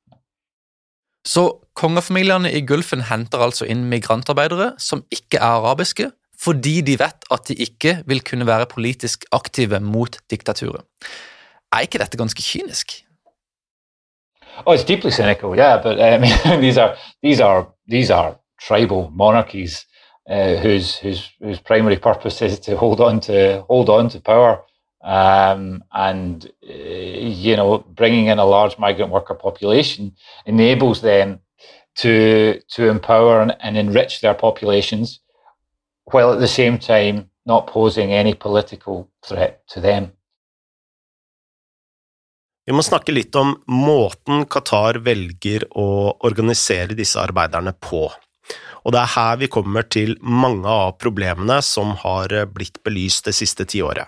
Så 1.27 1.59
kongefamiliene 1.75 2.51
i 2.51 2.61
Gulfen 2.65 3.01
henter 3.09 3.43
altså 3.43 3.65
inn 3.65 3.83
migrantarbeidere 3.91 4.71
som 4.79 5.03
ikke 5.11 5.37
er 5.37 5.59
arabiske, 5.59 6.11
fordi 6.39 6.79
de 6.81 6.95
vet 6.99 7.27
at 7.31 7.47
de 7.47 7.53
ikke 7.59 7.97
vil 8.07 8.23
kunne 8.23 8.47
være 8.47 8.65
politisk 8.71 9.25
aktive 9.31 9.79
mot 9.79 10.17
diktaturet. 10.31 10.85
Er 11.73 11.85
ikke 11.85 11.99
dette 11.99 12.17
ganske 12.17 12.41
kynisk? 12.41 13.03
Oh, 14.65 14.73
it's 14.73 14.83
deeply 14.83 15.11
cynical, 15.11 15.55
yeah. 15.57 15.83
But 15.83 15.99
I 15.99 16.17
mean, 16.17 16.33
these 16.63 16.77
are 16.77 16.95
these 17.23 17.43
are 17.43 17.67
these 17.91 18.13
are 18.13 18.35
tribal 18.67 19.09
monarchies 19.11 19.85
uh, 20.29 20.55
whose 20.63 20.97
whose 20.97 21.31
whose 21.41 21.59
primary 21.59 21.97
purpose 21.97 22.41
is 22.41 22.59
to 22.59 22.75
hold 22.75 22.99
on 22.99 23.19
to 23.21 23.61
hold 23.69 23.89
on 23.89 24.09
to 24.09 24.19
power, 24.19 24.63
um, 25.09 25.83
and 25.91 26.51
uh, 26.69 26.73
you 26.73 27.55
know, 27.55 27.79
bringing 27.95 28.27
in 28.27 28.37
a 28.37 28.45
large 28.45 28.77
migrant 28.77 29.11
worker 29.11 29.33
population 29.33 30.11
enables 30.45 31.01
them 31.01 31.39
to 31.95 32.61
to 32.75 32.87
empower 32.87 33.41
and, 33.41 33.57
and 33.59 33.75
enrich 33.75 34.21
their 34.21 34.35
populations 34.35 35.19
while 36.11 36.31
at 36.31 36.39
the 36.39 36.47
same 36.47 36.77
time 36.77 37.29
not 37.45 37.65
posing 37.67 38.13
any 38.13 38.35
political 38.35 39.09
threat 39.25 39.63
to 39.73 39.81
them. 39.81 40.11
Vi 42.65 42.75
må 42.77 42.83
snakke 42.85 43.09
litt 43.09 43.33
om 43.33 43.55
måten 43.65 44.45
Qatar 44.45 44.99
velger 45.01 45.65
å 45.73 46.13
organisere 46.29 46.93
disse 46.93 47.17
arbeiderne 47.17 47.73
på. 47.73 48.03
Og 48.85 48.93
det 48.93 49.01
er 49.01 49.13
her 49.15 49.41
vi 49.41 49.49
kommer 49.49 49.89
til 49.89 50.13
mange 50.21 50.69
av 50.69 50.99
problemene 51.01 51.57
som 51.65 51.97
har 52.05 52.35
blitt 52.53 52.77
belyst 52.85 53.25
det 53.25 53.33
siste 53.41 53.65
tiåret. 53.65 54.05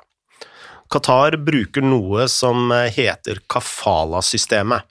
Qatar 0.91 1.37
bruker 1.39 1.85
noe 1.85 2.27
som 2.31 2.71
heter 2.71 3.39
kafala-systemet, 3.51 4.83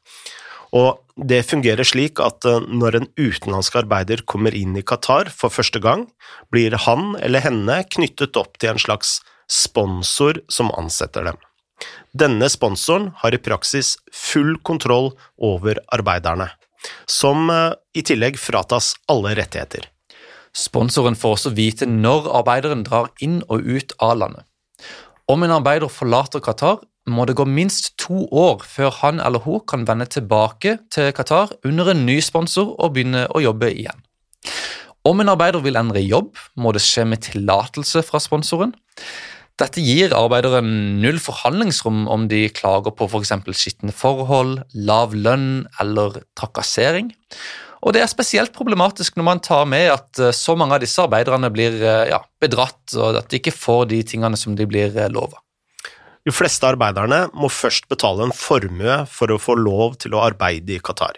og 0.77 1.01
det 1.21 1.43
fungerer 1.45 1.85
slik 1.85 2.21
at 2.23 2.47
eh, 2.49 2.63
når 2.65 3.01
en 3.01 3.09
utenlandsk 3.19 3.77
arbeider 3.83 4.23
kommer 4.29 4.55
inn 4.57 4.77
i 4.79 4.85
Qatar 4.87 5.29
for 5.35 5.53
første 5.53 5.83
gang, 5.83 6.07
blir 6.55 6.77
han 6.87 7.17
eller 7.21 7.45
henne 7.45 7.83
knyttet 7.91 8.39
opp 8.41 8.57
til 8.59 8.75
en 8.75 8.83
slags 8.83 9.19
sponsor 9.51 10.41
som 10.49 10.71
ansetter 10.79 11.27
dem. 11.27 11.41
Denne 12.17 12.49
sponsoren 12.53 13.11
har 13.23 13.35
i 13.35 13.43
praksis 13.43 13.97
full 14.15 14.57
kontroll 14.67 15.13
over 15.37 15.81
arbeiderne, 15.93 16.51
som 17.11 17.51
eh, 17.53 17.73
i 17.93 18.07
tillegg 18.07 18.39
fratas 18.41 18.95
alle 19.11 19.35
rettigheter. 19.39 19.91
Sponsoren 20.57 21.19
får 21.19 21.37
også 21.37 21.53
vite 21.55 21.87
når 21.87 22.31
arbeideren 22.41 22.87
drar 22.87 23.11
inn 23.23 23.43
og 23.49 23.67
ut 23.67 23.95
av 24.03 24.17
landet. 24.23 24.50
Om 25.31 25.45
en 25.47 25.53
arbeider 25.55 25.87
forlater 25.93 26.43
Qatar, 26.43 26.81
må 27.07 27.23
det 27.29 27.37
gå 27.39 27.45
minst 27.47 27.93
to 28.03 28.25
år 28.35 28.65
før 28.67 28.91
han 28.99 29.21
eller 29.23 29.45
hun 29.45 29.61
kan 29.69 29.85
vende 29.87 30.09
tilbake 30.11 30.73
til 30.91 31.13
Qatar 31.15 31.53
under 31.67 31.93
en 31.93 32.03
ny 32.07 32.17
sponsor 32.25 32.73
og 32.83 32.97
begynne 32.97 33.29
å 33.31 33.43
jobbe 33.45 33.69
igjen. 33.71 34.01
Om 35.07 35.23
en 35.23 35.31
arbeider 35.31 35.63
vil 35.63 35.79
endre 35.79 36.03
jobb, 36.03 36.35
må 36.59 36.75
det 36.75 36.83
skje 36.83 37.07
med 37.07 37.23
tillatelse 37.29 38.03
fra 38.09 38.19
sponsoren. 38.19 38.75
Dette 39.61 39.85
gir 39.85 40.17
arbeideren 40.17 40.99
null 41.05 41.23
forhandlingsrom 41.23 42.09
om 42.11 42.27
de 42.33 42.49
klager 42.51 42.97
på 42.97 43.07
f.eks. 43.07 43.35
For 43.47 43.61
skitne 43.63 43.95
forhold, 43.95 44.65
lav 44.75 45.15
lønn 45.15 45.69
eller 45.79 46.25
trakassering. 46.35 47.15
Og 47.81 47.95
Det 47.97 48.03
er 48.03 48.11
spesielt 48.13 48.53
problematisk 48.53 49.17
når 49.17 49.27
man 49.27 49.41
tar 49.45 49.69
med 49.69 49.89
at 49.93 50.21
eh, 50.21 50.35
så 50.37 50.57
mange 50.59 50.77
av 50.77 50.83
disse 50.85 51.01
arbeiderne 51.01 51.49
blir 51.53 51.79
eh, 51.81 52.11
ja, 52.13 52.21
bedratt, 52.43 52.83
og 52.97 53.23
at 53.23 53.31
de 53.33 53.41
ikke 53.41 53.57
får 53.57 53.87
de 53.93 54.03
tingene 54.05 54.37
som 54.37 54.57
de 54.57 54.67
blir 54.69 54.93
eh, 54.97 55.09
lova. 55.13 55.41
De 56.29 56.35
fleste 56.35 56.69
arbeiderne 56.69 57.23
må 57.33 57.49
først 57.49 57.89
betale 57.89 58.27
en 58.27 58.37
formue 58.37 58.99
for 59.09 59.33
å 59.33 59.41
få 59.41 59.57
lov 59.57 59.97
til 60.03 60.13
å 60.13 60.27
arbeide 60.27 60.77
i 60.77 60.83
Qatar. 60.85 61.17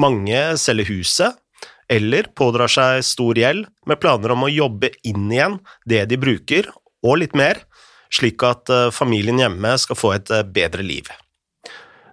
Mange 0.00 0.40
selger 0.60 0.88
huset, 0.88 1.36
eller 1.92 2.30
pådrar 2.34 2.72
seg 2.72 3.04
stor 3.06 3.36
gjeld 3.38 3.68
med 3.86 4.00
planer 4.02 4.32
om 4.32 4.46
å 4.48 4.50
jobbe 4.50 4.90
inn 5.06 5.28
igjen 5.30 5.60
det 5.86 6.06
de 6.10 6.18
bruker, 6.18 6.72
og 7.04 7.20
litt 7.20 7.36
mer, 7.38 7.60
slik 8.10 8.42
at 8.46 8.72
familien 8.96 9.38
hjemme 9.38 9.76
skal 9.78 9.98
få 9.98 10.10
et 10.16 10.32
bedre 10.56 10.82
liv. 10.82 11.06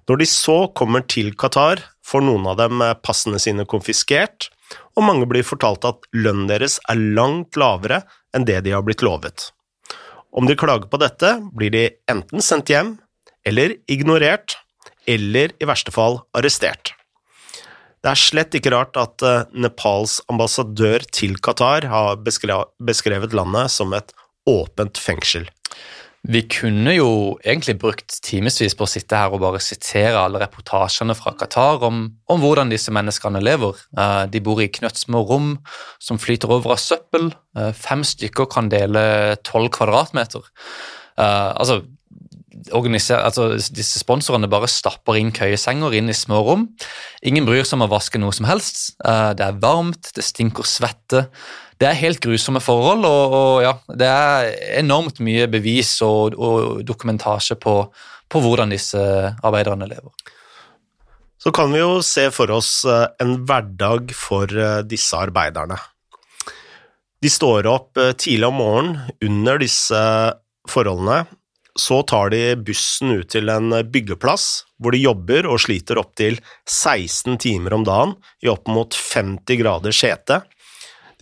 Når 0.09 0.19
de 0.19 0.27
så 0.29 0.57
kommer 0.77 1.05
til 1.09 1.31
Qatar, 1.39 1.81
får 2.05 2.25
noen 2.25 2.47
av 2.51 2.59
dem 2.59 2.81
eh, 2.83 2.95
passene 3.05 3.39
sine 3.41 3.65
konfiskert, 3.69 4.49
og 4.97 5.05
mange 5.07 5.27
blir 5.29 5.45
fortalt 5.45 5.85
at 5.87 6.07
lønnen 6.15 6.49
deres 6.49 6.79
er 6.89 6.99
langt 7.17 7.57
lavere 7.59 8.03
enn 8.33 8.47
det 8.49 8.59
de 8.65 8.73
har 8.73 8.85
blitt 8.85 9.05
lovet. 9.05 9.51
Om 10.33 10.49
de 10.49 10.57
klager 10.57 10.89
på 10.89 10.97
dette, 11.01 11.35
blir 11.53 11.73
de 11.73 11.85
enten 12.09 12.41
sendt 12.41 12.71
hjem, 12.73 12.95
eller 13.45 13.75
ignorert, 13.91 14.57
eller 15.05 15.53
i 15.59 15.67
verste 15.67 15.93
fall 15.93 16.21
arrestert. 16.37 16.95
Det 18.03 18.11
er 18.11 18.19
slett 18.19 18.55
ikke 18.57 18.73
rart 18.73 18.97
at 18.99 19.23
eh, 19.23 19.45
Nepals 19.55 20.17
ambassadør 20.31 21.05
til 21.15 21.37
Qatar 21.39 21.87
har 21.87 22.19
beskrevet 22.23 23.35
landet 23.35 23.71
som 23.71 23.93
et 23.95 24.11
åpent 24.49 24.99
fengsel. 24.99 25.45
Vi 26.23 26.39
kunne 26.47 26.93
jo 26.95 27.07
egentlig 27.43 27.75
brukt 27.81 28.13
timevis 28.23 28.77
på 28.79 28.85
å 28.85 28.89
sitte 28.89 29.17
her 29.19 29.33
og 29.35 29.41
bare 29.43 29.59
sitere 29.59 30.21
alle 30.21 30.39
reportasjene 30.39 31.17
fra 31.19 31.33
Qatar 31.35 31.83
om, 31.83 32.05
om 32.31 32.39
hvordan 32.39 32.71
disse 32.71 32.93
menneskene 32.95 33.41
lever. 33.43 33.81
Eh, 33.99 34.21
de 34.31 34.39
bor 34.43 34.61
i 34.63 34.69
knøttsmå 34.71 35.19
rom 35.27 35.57
som 35.99 36.21
flyter 36.21 36.53
over 36.55 36.77
av 36.77 36.79
søppel. 36.79 37.33
Eh, 37.59 37.73
fem 37.75 38.05
stykker 38.07 38.47
kan 38.53 38.71
dele 38.71 39.35
tolv 39.43 39.67
kvadratmeter. 39.75 40.47
Eh, 41.19 41.51
altså, 41.59 41.81
altså, 42.71 43.49
disse 43.75 43.99
sponsorene 43.99 44.47
bare 44.47 44.71
stapper 44.71 45.19
inn 45.19 45.35
køyesenger 45.35 45.99
inn 45.99 46.07
i 46.07 46.15
små 46.15 46.39
rom. 46.47 46.69
Ingen 47.19 47.43
bryr 47.51 47.67
seg 47.67 47.81
om 47.81 47.89
å 47.89 47.91
vaske 47.97 48.23
noe 48.23 48.31
som 48.31 48.47
helst. 48.47 48.93
Det 49.03 49.43
er 49.43 49.59
varmt, 49.59 50.13
det 50.15 50.23
stinker 50.23 50.63
svette 50.63 51.27
det 51.83 51.89
er 51.89 51.99
helt 51.99 52.21
grusomme 52.23 52.61
forhold, 52.63 53.03
og, 53.03 53.33
og 53.35 53.55
ja, 53.65 53.73
det 53.99 54.07
er 54.07 54.51
enormt 54.79 55.19
mye 55.25 55.49
bevis 55.51 55.97
og, 56.05 56.37
og 56.39 56.83
dokumentasje 56.87 57.57
på, 57.59 57.75
på, 58.31 58.41
hvordan 58.43 58.71
disse 58.71 59.01
arbeiderne 59.43 59.89
lever. 59.91 60.13
Så 61.43 61.51
kan 61.51 61.73
vi 61.75 61.81
jo 61.81 61.97
se 62.05 62.29
for 62.31 62.53
oss 62.55 62.85
eh, 62.87 63.09
en 63.19 63.41
hverdag 63.43 64.13
for 64.15 64.47
eh, 64.47 64.79
disse 64.87 65.17
arbeiderne. 65.19 65.75
De 67.19 67.31
står 67.31 67.67
opp 67.67 67.99
eh, 67.99 68.13
tidlig 68.15 68.47
om 68.47 68.61
morgenen 68.61 69.17
under 69.27 69.59
disse 69.59 70.03
forholdene, 70.71 71.25
Så 71.75 72.03
tar 72.05 72.29
de 72.29 72.55
bussen 72.55 73.11
ut 73.17 73.29
til 73.33 73.49
en 73.49 73.73
byggeplass, 73.91 74.63
hvor 74.77 74.93
de 74.93 75.01
jobber 75.01 75.47
og 75.49 75.59
sliter 75.59 75.97
opptil 75.97 76.37
16 76.69 77.35
timer 77.41 77.73
om 77.73 77.83
dagen 77.83 78.13
i 78.45 78.47
opp 78.47 78.69
mot 78.69 78.93
50 78.93 79.57
grader 79.57 79.91
skjete. 79.91 80.43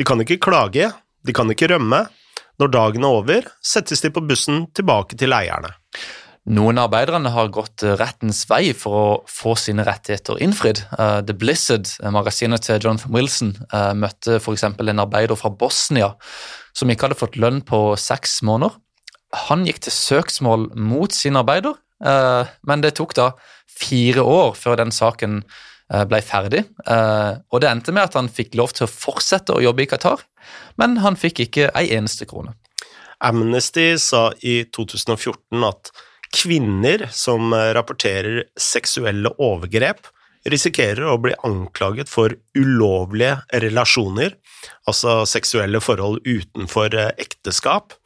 De 0.01 0.05
kan 0.07 0.17
ikke 0.17 0.39
klage, 0.41 0.87
de 1.21 1.33
kan 1.35 1.51
ikke 1.53 1.67
rømme. 1.69 2.07
Når 2.57 2.69
dagen 2.73 3.03
er 3.05 3.17
over, 3.19 3.45
settes 3.61 4.01
de 4.01 4.09
på 4.09 4.23
bussen 4.25 4.63
tilbake 4.73 5.13
til 5.19 5.35
eierne. 5.37 5.75
Noen 6.57 6.79
av 6.81 6.87
arbeiderne 6.87 7.29
har 7.29 7.51
gått 7.53 7.85
rettens 7.99 8.39
vei 8.49 8.71
for 8.73 8.97
å 8.97 9.11
få 9.29 9.53
sine 9.61 9.85
rettigheter 9.85 10.41
innfridd. 10.41 10.81
Uh, 10.95 11.19
The 11.21 11.35
Blizzard, 11.37 11.85
magasinet 12.01 12.65
til 12.65 12.81
Jonathan 12.81 13.13
Wilson, 13.13 13.53
uh, 13.69 13.93
møtte 13.93 14.39
f.eks. 14.39 14.65
en 14.71 15.03
arbeider 15.05 15.37
fra 15.37 15.53
Bosnia 15.53 16.15
som 16.73 16.89
ikke 16.89 17.05
hadde 17.05 17.21
fått 17.21 17.37
lønn 17.37 17.61
på 17.61 17.91
seks 18.01 18.39
måneder. 18.47 18.73
Han 19.51 19.69
gikk 19.69 19.83
til 19.85 19.93
søksmål 19.93 20.71
mot 20.81 21.13
sin 21.13 21.37
arbeider, 21.37 21.77
uh, 22.01 22.49
men 22.65 22.81
det 22.81 22.95
tok 22.97 23.13
da 23.21 23.35
fire 23.69 24.25
år 24.25 24.57
før 24.57 24.81
den 24.81 24.97
saken 24.97 25.43
ble 26.07 26.21
ferdig. 26.23 26.61
Og 26.87 27.57
det 27.59 27.67
endte 27.67 27.91
med 27.91 28.07
at 28.07 28.15
han 28.15 28.29
fikk 28.31 28.53
lov 28.55 28.71
til 28.77 28.85
å 28.85 28.91
fortsette 28.91 29.51
å 29.51 29.63
jobbe 29.63 29.83
i 29.83 29.89
Qatar, 29.91 30.23
men 30.79 30.95
han 31.03 31.19
fikk 31.19 31.43
ikke 31.45 31.67
ei 31.75 31.89
eneste 31.97 32.27
krone. 32.29 32.53
Amnesty 33.21 33.97
sa 33.99 34.29
i 34.41 34.61
2014 34.71 35.67
at 35.67 35.91
Kvinner 36.31 37.09
som 37.11 37.53
eh, 37.53 37.73
rapporterer 37.75 38.45
seksuelle 38.59 39.33
overgrep, 39.35 40.07
risikerer 40.47 41.03
å 41.11 41.19
bli 41.21 41.35
anklaget 41.45 42.09
for 42.09 42.33
ulovlige 42.57 43.41
relasjoner, 43.61 44.37
altså 44.87 45.21
seksuelle 45.29 45.83
forhold 45.83 46.23
utenfor 46.23 46.95
eh, 46.95 47.11
ekteskap, 47.21 47.97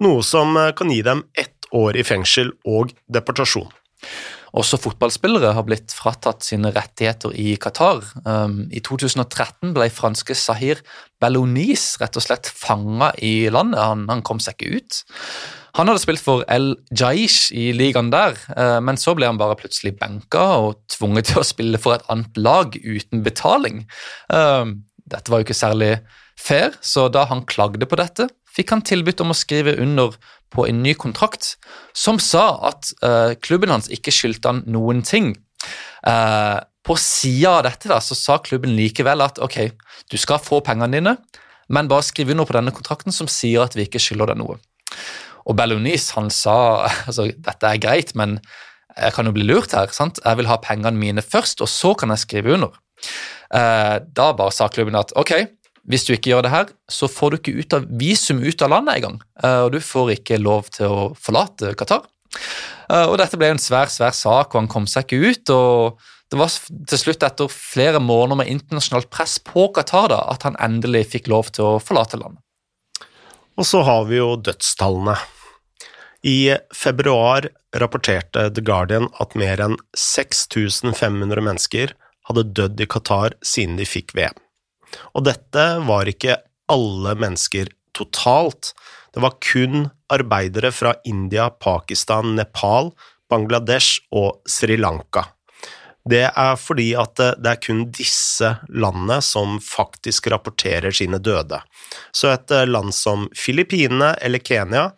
noe 0.00 0.24
som 0.24 0.56
eh, 0.56 0.72
kan 0.76 0.92
gi 0.92 1.02
dem 1.04 1.26
ett 1.36 1.68
år 1.76 2.00
i 2.00 2.06
fengsel 2.06 2.54
og 2.64 2.96
deportasjon. 3.12 3.68
Også 4.54 4.78
fotballspillere 4.78 5.52
har 5.56 5.66
blitt 5.66 5.94
fratatt 5.96 6.44
sine 6.46 6.70
rettigheter 6.74 7.34
i 7.34 7.56
Qatar. 7.60 8.04
Um, 8.24 8.66
I 8.70 8.82
2013 8.84 9.74
ble 9.76 9.88
franske 9.92 10.36
Sahir 10.38 10.82
Bellonis 11.22 11.96
rett 12.02 12.18
og 12.18 12.24
slett 12.26 12.50
fanga 12.50 13.12
i 13.18 13.48
landet. 13.52 13.82
Han, 13.82 14.06
han, 14.10 14.24
kom 14.26 14.42
seg 14.42 14.58
ikke 14.58 14.78
ut. 14.78 15.00
Han 15.76 15.90
hadde 15.90 16.04
spilt 16.04 16.22
for 16.24 16.44
El 16.52 16.74
Jaish 16.94 17.50
i 17.52 17.68
ligaen 17.76 18.08
der, 18.14 18.38
uh, 18.56 18.78
men 18.84 18.96
så 19.00 19.16
ble 19.16 19.28
han 19.28 19.40
bare 19.40 19.58
plutselig 19.60 19.96
benka 19.98 20.46
og 20.62 20.78
tvunget 20.92 21.32
til 21.32 21.42
å 21.42 21.46
spille 21.46 21.80
for 21.82 21.98
et 21.98 22.06
annet 22.12 22.38
lag 22.40 22.78
uten 22.80 23.24
betaling. 23.26 23.84
Um, 24.32 24.78
dette 25.06 25.30
var 25.30 25.42
jo 25.42 25.48
ikke 25.48 25.58
særlig 25.58 25.92
fair, 26.36 26.74
så 26.84 27.08
da 27.12 27.26
han 27.30 27.44
klagde 27.48 27.88
på 27.88 27.98
dette, 27.98 28.28
fikk 28.56 28.72
han 28.72 28.84
tilbudt 28.86 29.22
om 29.24 29.32
å 29.32 29.36
skrive 29.36 29.76
under 29.82 30.16
på 30.54 30.66
en 30.68 30.82
ny 30.84 30.94
kontrakt 30.98 31.56
som 31.96 32.20
sa 32.22 32.46
at 32.70 32.92
uh, 33.04 33.34
klubben 33.42 33.72
hans 33.72 33.90
ikke 33.92 34.14
skyldte 34.14 34.52
han 34.52 34.62
noen 34.70 35.02
ting. 35.06 35.34
Uh, 36.06 36.62
på 36.86 36.94
sida 37.00 37.56
av 37.58 37.64
dette 37.66 37.90
da, 37.90 37.98
så 38.00 38.14
sa 38.14 38.38
klubben 38.44 38.76
likevel 38.78 39.24
at 39.24 39.40
ok, 39.42 39.58
du 40.12 40.16
skal 40.20 40.42
få 40.42 40.62
pengene 40.64 40.94
dine, 40.94 41.16
men 41.66 41.90
bare 41.90 42.06
skriv 42.06 42.30
under 42.30 42.46
på 42.46 42.54
denne 42.54 42.74
kontrakten 42.74 43.14
som 43.14 43.28
sier 43.30 43.64
at 43.64 43.74
vi 43.74 43.88
ikke 43.88 44.02
skylder 44.02 44.32
deg 44.32 44.40
noe. 44.44 44.60
Og 45.46 45.58
Bellonis 45.58 46.12
han 46.16 46.30
sa 46.34 46.56
altså 47.08 47.28
dette 47.34 47.72
er 47.72 47.82
greit, 47.82 48.14
men 48.18 48.38
jeg 48.96 49.12
kan 49.12 49.28
jo 49.28 49.34
bli 49.36 49.44
lurt 49.44 49.74
her. 49.76 49.90
sant? 49.92 50.22
Jeg 50.24 50.38
vil 50.38 50.48
ha 50.48 50.56
pengene 50.62 50.96
mine 50.96 51.24
først, 51.24 51.60
og 51.60 51.68
så 51.68 51.92
kan 51.98 52.14
jeg 52.14 52.22
skrive 52.22 52.54
under. 52.56 52.78
Uh, 53.52 53.98
da 54.00 54.30
bare 54.34 54.54
sa 54.54 54.70
klubben 54.72 54.96
at 54.98 55.12
ok, 55.18 55.34
hvis 55.86 56.06
du 56.06 56.12
ikke 56.14 56.32
gjør 56.32 56.46
det 56.46 56.52
her, 56.52 56.72
så 56.90 57.08
får 57.10 57.30
du 57.30 57.38
ikke 57.38 57.56
ut 57.62 57.76
av 57.78 57.86
visum 58.00 58.42
ut 58.42 58.62
av 58.62 58.72
landet 58.72 58.98
engang. 58.98 59.20
Eh, 59.42 59.60
og 59.66 59.72
du 59.76 59.80
får 59.82 60.16
ikke 60.16 60.42
lov 60.42 60.70
til 60.74 60.90
å 60.90 61.06
forlate 61.14 61.74
Qatar. 61.78 62.06
Eh, 62.90 63.06
og 63.06 63.16
dette 63.20 63.38
ble 63.38 63.52
en 63.54 63.62
svær, 63.62 63.90
svær 63.92 64.14
sak, 64.16 64.52
og 64.52 64.62
han 64.62 64.70
kom 64.70 64.88
seg 64.90 65.06
ikke 65.06 65.32
ut. 65.32 65.54
og 65.54 66.12
det 66.26 66.40
var 66.40 66.50
til 66.90 66.98
slutt 66.98 67.22
etter 67.22 67.50
flere 67.52 68.00
måneder 68.02 68.40
med 68.40 68.48
internasjonalt 68.50 69.06
press 69.14 69.36
på 69.38 69.68
Qatar 69.74 70.10
da, 70.10 70.24
at 70.32 70.42
han 70.42 70.58
endelig 70.58 71.04
fikk 71.12 71.30
lov 71.30 71.52
til 71.54 71.68
å 71.68 71.82
forlate 71.82 72.18
landet. 72.18 72.42
Og 73.56 73.64
så 73.64 73.84
har 73.86 74.08
vi 74.10 74.18
jo 74.18 74.34
dødstallene. 74.34 75.14
I 76.26 76.56
februar 76.74 77.46
rapporterte 77.78 78.48
The 78.50 78.64
Guardian 78.64 79.06
at 79.22 79.36
mer 79.38 79.62
enn 79.62 79.76
6500 79.94 81.44
mennesker 81.46 81.94
hadde 82.26 82.48
dødd 82.58 82.82
i 82.82 82.88
Qatar 82.90 83.38
siden 83.46 83.78
de 83.78 83.86
fikk 83.86 84.16
VM. 84.18 84.34
Og 85.14 85.26
dette 85.28 85.66
var 85.86 86.10
ikke 86.10 86.38
alle 86.72 87.14
mennesker 87.18 87.70
totalt, 87.96 88.72
det 89.16 89.22
var 89.24 89.38
kun 89.40 89.86
arbeidere 90.12 90.68
fra 90.74 90.92
India, 91.08 91.48
Pakistan, 91.48 92.34
Nepal, 92.36 92.90
Bangladesh 93.30 94.02
og 94.12 94.42
Sri 94.44 94.76
Lanka. 94.76 95.24
Det 96.06 96.26
er 96.28 96.58
fordi 96.60 96.90
at 97.00 97.16
det 97.18 97.50
er 97.50 97.62
kun 97.64 97.86
disse 97.90 98.52
landene 98.68 99.18
som 99.24 99.56
faktisk 99.62 100.28
rapporterer 100.30 100.94
sine 100.94 101.18
døde. 101.18 101.58
Så 102.14 102.30
et 102.34 102.52
land 102.68 102.94
som 102.94 103.26
Filippinene 103.34 104.12
eller 104.22 104.44
Kenya, 104.44 104.90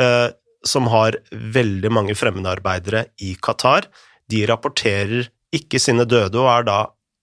eh, 0.00 0.32
som 0.66 0.88
har 0.90 1.20
veldig 1.30 1.92
mange 1.94 2.16
fremmedarbeidere 2.18 3.04
i 3.22 3.36
Qatar, 3.36 3.86
de 4.28 4.46
rapporterer 4.48 5.28
ikke 5.54 5.78
sine 5.80 6.08
døde 6.08 6.40
og 6.40 6.50
er 6.56 6.66
da 6.66 6.78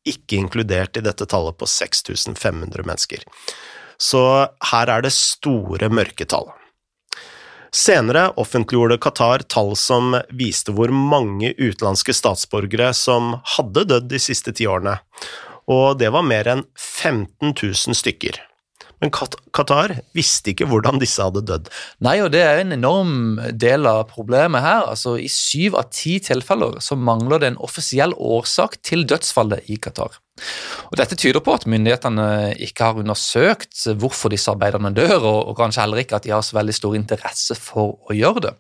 ikke 0.08 0.39
inkludert 0.39 0.98
i 0.98 1.04
dette 1.06 1.28
tallet 1.30 1.58
på 1.58 1.68
6500 1.70 2.86
mennesker. 2.86 3.26
Så 3.98 4.22
her 4.72 4.91
er 4.91 5.06
det 5.06 5.13
store 5.15 5.89
mørketall. 5.89 6.52
Senere 7.76 8.30
offentliggjorde 8.39 8.98
Qatar 9.04 9.44
tall 9.52 9.74
som 9.76 10.13
viste 10.32 10.72
hvor 10.76 10.94
mange 10.96 11.52
utenlandske 11.58 12.15
statsborgere 12.15 12.94
som 12.96 13.34
hadde 13.58 13.84
dødd 13.89 14.08
de 14.13 14.22
siste 14.24 14.54
ti 14.56 14.68
årene, 14.72 14.96
og 15.68 15.98
det 16.00 16.13
var 16.15 16.24
mer 16.24 16.48
enn 16.48 16.63
15 16.78 17.52
000 17.52 17.98
stykker. 18.00 18.39
Men 19.06 19.13
Qatar 19.54 19.94
visste 20.18 20.52
ikke 20.52 20.65
hvordan 20.70 20.98
disse 21.02 21.22
hadde 21.22 21.44
dødd. 21.46 21.70
Nei, 22.06 22.18
og 22.26 22.32
det 22.34 22.41
er 22.41 22.62
en 22.63 22.74
enorm 22.74 23.38
del 23.54 23.86
av 23.89 24.08
problemet 24.10 24.65
her. 24.65 24.88
Altså, 24.89 25.15
I 25.22 25.30
syv 25.32 25.78
av 25.80 25.91
ti 25.94 26.18
tilfeller 26.24 26.80
så 26.84 26.98
mangler 26.98 27.44
det 27.44 27.52
en 27.54 27.62
offisiell 27.65 28.15
årsak 28.18 28.80
til 28.86 29.06
dødsfallet 29.10 29.70
i 29.70 29.78
Qatar. 29.82 30.18
Og 30.89 30.98
Dette 31.00 31.18
tyder 31.20 31.44
på 31.44 31.54
at 31.56 31.68
myndighetene 31.70 32.56
ikke 32.65 32.89
har 32.89 33.02
undersøkt 33.04 33.86
hvorfor 34.02 34.34
disse 34.34 34.52
arbeiderne 34.52 34.91
dør, 34.96 35.20
og, 35.22 35.41
og 35.52 35.60
kanskje 35.62 35.86
heller 35.86 36.02
ikke 36.02 36.18
at 36.18 36.26
de 36.26 36.34
har 36.34 36.44
så 36.46 36.58
veldig 36.58 36.76
stor 36.76 36.98
interesse 36.98 37.58
for 37.60 38.00
å 38.10 38.18
gjøre 38.18 38.48
det. 38.50 38.56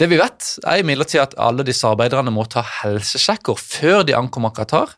Det 0.00 0.08
vi 0.10 0.18
vet, 0.18 0.54
er 0.66 0.80
imidlertid 0.82 1.22
at 1.22 1.36
alle 1.38 1.66
disse 1.66 1.86
arbeiderne 1.86 2.32
må 2.34 2.46
ta 2.50 2.64
helsesjekker 2.80 3.58
før 3.60 4.02
de 4.06 4.16
ankommer 4.18 4.54
Qatar, 4.54 4.96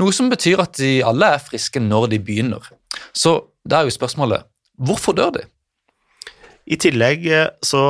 noe 0.00 0.14
som 0.14 0.30
betyr 0.32 0.62
at 0.62 0.78
de 0.80 0.98
alle 1.04 1.34
er 1.34 1.42
friske 1.42 1.82
når 1.82 2.12
de 2.14 2.20
begynner. 2.24 2.70
Så 3.12 3.34
da 3.68 3.80
er 3.80 3.88
jo 3.88 3.96
spørsmålet 3.98 4.46
hvorfor 4.78 5.16
dør 5.18 5.34
de? 5.38 5.44
I 6.68 6.76
tillegg 6.80 7.26
eh, 7.32 7.50
så 7.64 7.82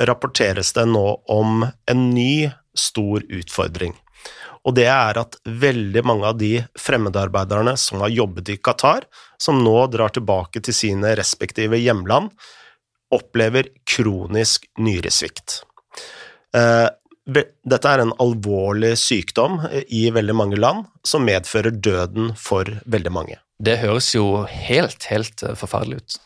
rapporteres 0.00 0.72
det 0.74 0.86
nå 0.90 1.04
om 1.30 1.62
en 1.62 2.08
ny 2.10 2.50
stor 2.74 3.22
utfordring. 3.30 3.94
Og 4.64 4.74
det 4.78 4.86
er 4.88 5.18
at 5.20 5.36
veldig 5.44 6.02
mange 6.08 6.26
av 6.30 6.38
de 6.40 6.54
fremmedarbeiderne 6.80 7.76
som 7.78 8.00
har 8.02 8.14
jobbet 8.14 8.54
i 8.54 8.56
Qatar, 8.56 9.04
som 9.38 9.60
nå 9.62 9.76
drar 9.92 10.14
tilbake 10.14 10.62
til 10.64 10.74
sine 10.74 11.12
respektive 11.18 11.78
hjemland, 11.78 12.32
opplever 13.14 13.68
kronisk 13.86 14.64
nyresvikt. 14.80 15.60
Eh, 16.56 16.88
dette 17.24 17.88
er 17.90 18.02
en 18.02 18.16
alvorlig 18.20 18.94
sykdom 19.00 19.60
i 19.86 20.08
veldig 20.12 20.36
mange 20.36 20.58
land, 20.60 20.88
som 21.06 21.24
medfører 21.24 21.76
døden 21.76 22.32
for 22.36 22.68
veldig 22.84 23.12
mange. 23.12 23.43
Det 23.62 23.78
høres 23.82 24.10
jo 24.16 24.44
helt, 24.50 25.06
helt 25.10 25.42
eh, 25.46 25.56
forferdelig 25.58 26.02
ut. 26.02 26.16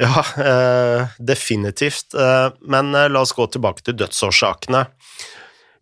Ja, 0.00 0.24
eh, 0.40 1.16
definitivt. 1.18 2.14
Eh, 2.14 2.48
men 2.62 2.92
la 2.92 3.20
oss 3.20 3.34
gå 3.36 3.46
tilbake 3.52 3.84
til 3.84 3.98
dødsårsakene. 4.00 4.86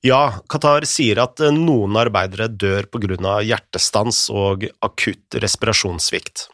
Ja, 0.07 0.23
Qatar 0.51 0.87
sier 0.87 1.18
at 1.25 1.42
noen 1.55 1.99
arbeidere 1.99 2.47
dør 2.49 2.87
av 3.27 3.42
hjertestans 3.42 4.29
og 4.31 4.68
akutt 4.81 5.35
respirasjonssvikt. 5.35 6.47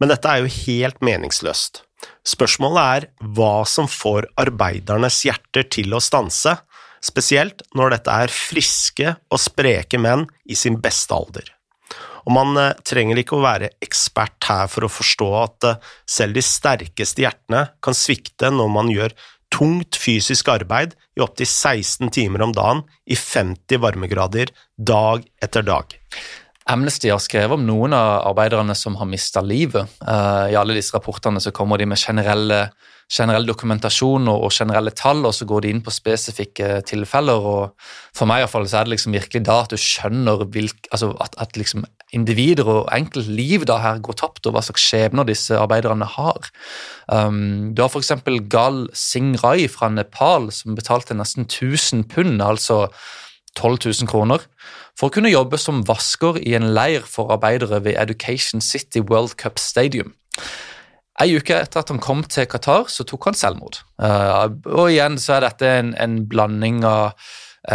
Men 0.00 0.10
dette 0.12 0.28
er 0.28 0.44
jo 0.44 0.52
helt 0.66 1.00
meningsløst. 1.00 1.80
Spørsmålet 2.28 2.82
er 2.96 3.06
hva 3.36 3.64
som 3.64 3.88
får 3.88 4.28
arbeidernes 4.36 5.22
hjerter 5.24 5.64
til 5.64 5.94
å 5.96 6.00
stanse, 6.00 6.58
spesielt 7.04 7.64
når 7.76 7.96
dette 7.96 8.20
er 8.24 8.32
friske 8.32 9.16
og 9.30 9.40
spreke 9.40 10.00
menn 10.00 10.26
i 10.44 10.56
sin 10.56 10.76
beste 10.80 11.16
alder. 11.16 11.53
Og 12.24 12.34
man 12.36 12.56
eh, 12.60 12.74
trenger 12.86 13.20
ikke 13.20 13.38
å 13.38 13.44
være 13.44 13.72
ekspert 13.84 14.48
her 14.48 14.68
for 14.72 14.86
å 14.86 14.92
forstå 14.92 15.30
at 15.42 15.68
eh, 15.70 15.90
selv 16.08 16.38
de 16.38 16.44
sterkeste 16.44 17.24
hjertene 17.24 17.66
kan 17.84 17.96
svikte 17.96 18.52
når 18.52 18.70
man 18.72 18.92
gjør 18.92 19.16
tungt 19.54 19.98
fysisk 20.00 20.48
arbeid 20.50 20.96
i 21.14 21.22
opptil 21.22 21.46
16 21.46 22.10
timer 22.14 22.42
om 22.46 22.54
dagen 22.54 22.82
i 23.06 23.18
50 23.18 23.82
varmegrader 23.82 24.50
dag 24.74 25.22
etter 25.44 25.66
dag. 25.66 25.94
Amnesty 26.70 27.10
har 27.12 27.20
skrevet 27.20 27.58
om 27.58 27.64
noen 27.66 27.92
av 27.92 28.24
arbeiderne 28.30 28.72
som 28.78 28.96
har 28.96 29.08
mista 29.08 29.42
livet. 29.44 29.84
Uh, 30.00 30.48
I 30.48 30.56
alle 30.56 30.76
disse 30.78 30.96
rapportene 30.96 31.42
så 31.42 31.52
kommer 31.52 31.76
de 31.76 31.84
med 31.90 32.00
generelle, 32.00 32.70
generell 33.12 33.44
dokumentasjon 33.44 34.30
og, 34.32 34.46
generelle 34.48 34.94
tall, 34.96 35.20
og 35.28 35.36
så 35.36 35.44
går 35.48 35.66
de 35.66 35.74
inn 35.74 35.82
på 35.84 35.92
spesifikke 35.92 36.78
tilfeller. 36.88 37.48
og 37.50 37.90
For 38.16 38.24
meg 38.30 38.40
i 38.40 38.46
hvert 38.46 38.54
fall, 38.54 38.68
så 38.70 38.80
er 38.80 38.88
det 38.88 38.94
liksom 38.94 39.16
virkelig 39.18 39.44
da 39.44 39.58
at 39.66 39.76
du 39.76 39.80
skjønner 39.80 40.46
hvilk, 40.56 40.88
altså 40.88 41.12
at, 41.20 41.36
at 41.44 41.60
liksom 41.60 41.84
individer 42.14 42.68
og 42.70 42.88
enkeltliv 42.94 43.66
da 43.68 43.78
her 43.82 44.00
går 44.04 44.18
tapt, 44.20 44.46
og 44.46 44.54
hva 44.54 44.62
slags 44.64 44.84
skjebner 44.86 45.26
disse 45.28 45.56
arbeiderne 45.58 46.08
har. 46.16 46.50
Um, 47.08 47.74
du 47.74 47.82
har 47.84 47.90
f.eks. 47.90 48.12
Gal 48.52 48.84
Singh 48.96 49.42
Rai 49.44 49.68
fra 49.68 49.90
Nepal, 49.92 50.50
som 50.54 50.78
betalte 50.78 51.16
nesten 51.18 51.48
1000 51.48 52.06
pund, 52.12 52.42
altså 52.42 52.86
12 53.58 53.78
000 53.86 54.10
kroner, 54.10 54.44
for 54.98 55.10
å 55.10 55.14
kunne 55.14 55.32
jobbe 55.32 55.58
som 55.60 55.84
vasker 55.86 56.38
i 56.42 56.54
en 56.58 56.70
leir 56.74 57.06
for 57.06 57.32
arbeidere 57.34 57.82
ved 57.84 57.98
Education 58.00 58.62
City 58.62 59.02
World 59.02 59.36
Cup 59.40 59.58
Stadium. 59.62 60.14
En 61.22 61.30
uke 61.30 61.54
etter 61.62 61.84
at 61.84 61.90
han 61.92 62.02
kom 62.02 62.24
til 62.26 62.46
Qatar, 62.50 62.88
så 62.90 63.06
tok 63.06 63.28
han 63.30 63.38
selvmord. 63.38 63.78
Uh, 64.02 64.50
og 64.74 64.88
igjen 64.90 65.18
så 65.22 65.36
er 65.36 65.46
dette 65.46 65.70
en, 65.70 65.92
en 65.94 66.22
blanding 66.30 66.82
av 66.88 67.14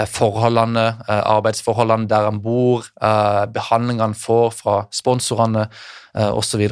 forholdene, 0.10 0.86
uh, 1.08 1.24
arbeidsforholdene 1.38 2.10
der 2.12 2.30
han 2.30 2.44
bor, 2.44 2.86
behandlingene 3.00 4.12
han 4.12 4.18
får 4.18 4.54
fra 4.60 4.76
sponsorene 4.94 5.66
osv. 6.14 6.64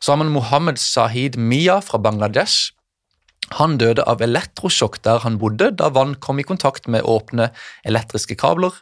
Så 0.00 0.12
har 0.12 0.18
man 0.20 0.32
Mohammed 0.32 0.78
Sahid 0.80 1.38
Mia 1.40 1.78
fra 1.80 2.00
Bangladesh, 2.02 2.72
han 3.58 3.76
døde 3.80 4.04
av 4.08 4.22
elektrosjokk 4.24 5.00
der 5.04 5.22
han 5.24 5.38
bodde, 5.40 5.72
da 5.76 5.90
vann 5.92 6.14
kom 6.22 6.40
i 6.40 6.46
kontakt 6.46 6.88
med 6.88 7.04
åpne 7.08 7.50
elektriske 7.88 8.36
kabler. 8.40 8.72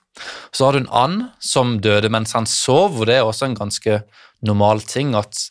Så 0.54 0.66
har 0.66 0.76
du 0.76 0.84
en 0.84 0.92
and 0.92 1.28
som 1.42 1.78
døde 1.82 2.10
mens 2.12 2.36
han 2.36 2.46
sov, 2.46 3.00
og 3.00 3.08
det 3.10 3.18
er 3.18 3.26
også 3.26 3.48
en 3.48 3.58
ganske 3.58 4.02
normal 4.46 4.84
ting 4.86 5.14
at 5.18 5.48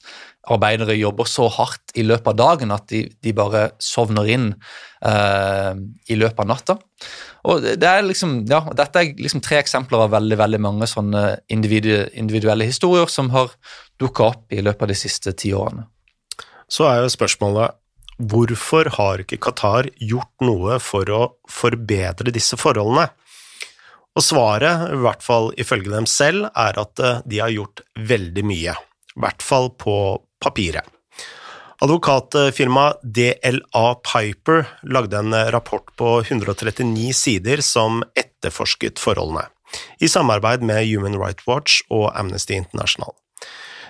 arbeidere 0.49 0.95
jobber 0.97 1.28
så 1.30 1.49
hardt 1.52 1.93
i 1.99 2.06
løpet 2.06 2.32
av 2.32 2.38
dagen 2.39 2.71
at 2.73 2.88
de, 2.89 3.04
de 3.21 3.34
bare 3.38 3.69
sovner 3.84 4.30
inn 4.32 4.47
eh, 5.06 5.73
i 6.10 6.17
løpet 6.17 6.45
av 6.45 6.49
natta. 6.49 6.78
Og 7.47 7.63
det 7.63 7.88
er 7.88 8.04
liksom, 8.04 8.41
ja, 8.49 8.60
Dette 8.75 8.99
er 8.99 9.13
liksom 9.15 9.43
tre 9.45 9.62
eksempler 9.62 10.06
av 10.06 10.15
veldig 10.15 10.39
veldig 10.39 10.60
mange 10.63 10.88
sånne 10.89 11.23
individuelle 11.52 12.67
historier 12.67 13.08
som 13.12 13.32
har 13.36 13.54
dukka 14.02 14.32
opp 14.34 14.56
i 14.56 14.63
løpet 14.63 14.88
av 14.88 14.91
de 14.91 14.97
siste 14.99 15.36
ti 15.39 15.54
årene. 15.56 15.86
Så 16.69 16.86
er 16.89 17.04
jo 17.04 17.13
spørsmålet 17.13 17.78
hvorfor 18.19 18.89
har 18.97 19.23
ikke 19.23 19.39
Qatar 19.39 19.88
gjort 20.04 20.43
noe 20.43 20.80
for 20.84 21.08
å 21.15 21.21
forbedre 21.49 22.34
disse 22.36 22.60
forholdene? 22.60 23.08
Og 24.17 24.25
svaret, 24.25 24.89
i 24.91 24.99
hvert 24.99 25.23
fall 25.23 25.52
ifølge 25.62 25.93
dem 25.93 26.08
selv, 26.10 26.49
er 26.58 26.80
at 26.82 26.99
eh, 26.99 27.21
de 27.30 27.39
har 27.39 27.54
gjort 27.54 27.86
veldig 28.10 28.43
mye, 28.43 28.73
i 28.75 29.21
hvert 29.23 29.45
fall 29.45 29.69
på 29.80 29.95
papiret. 30.43 30.84
Advokatfirmaet 31.80 33.00
DLA 33.04 33.96
Piper 34.04 34.65
lagde 34.84 35.18
en 35.18 35.34
rapport 35.52 35.96
på 35.96 36.18
139 36.22 37.13
sider 37.15 37.63
som 37.63 38.02
etterforsket 38.20 39.00
forholdene, 39.00 39.46
i 40.04 40.10
samarbeid 40.12 40.65
med 40.68 40.84
Human 40.89 41.15
Rights 41.15 41.48
Watch 41.48 41.80
og 41.88 42.12
Amnesty 42.20 42.58
International. 42.60 43.15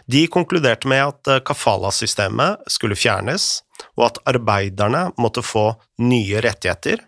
De 0.06 0.28
konkluderte 0.30 0.90
med 0.90 1.02
at 1.02 1.30
eh, 1.34 1.42
kafala-systemet 1.46 2.70
skulle 2.70 2.98
fjernes, 2.98 3.64
og 3.98 4.08
at 4.12 4.22
arbeiderne 4.36 5.08
måtte 5.18 5.42
få 5.46 5.72
nye 6.02 6.42
rettigheter. 6.46 7.02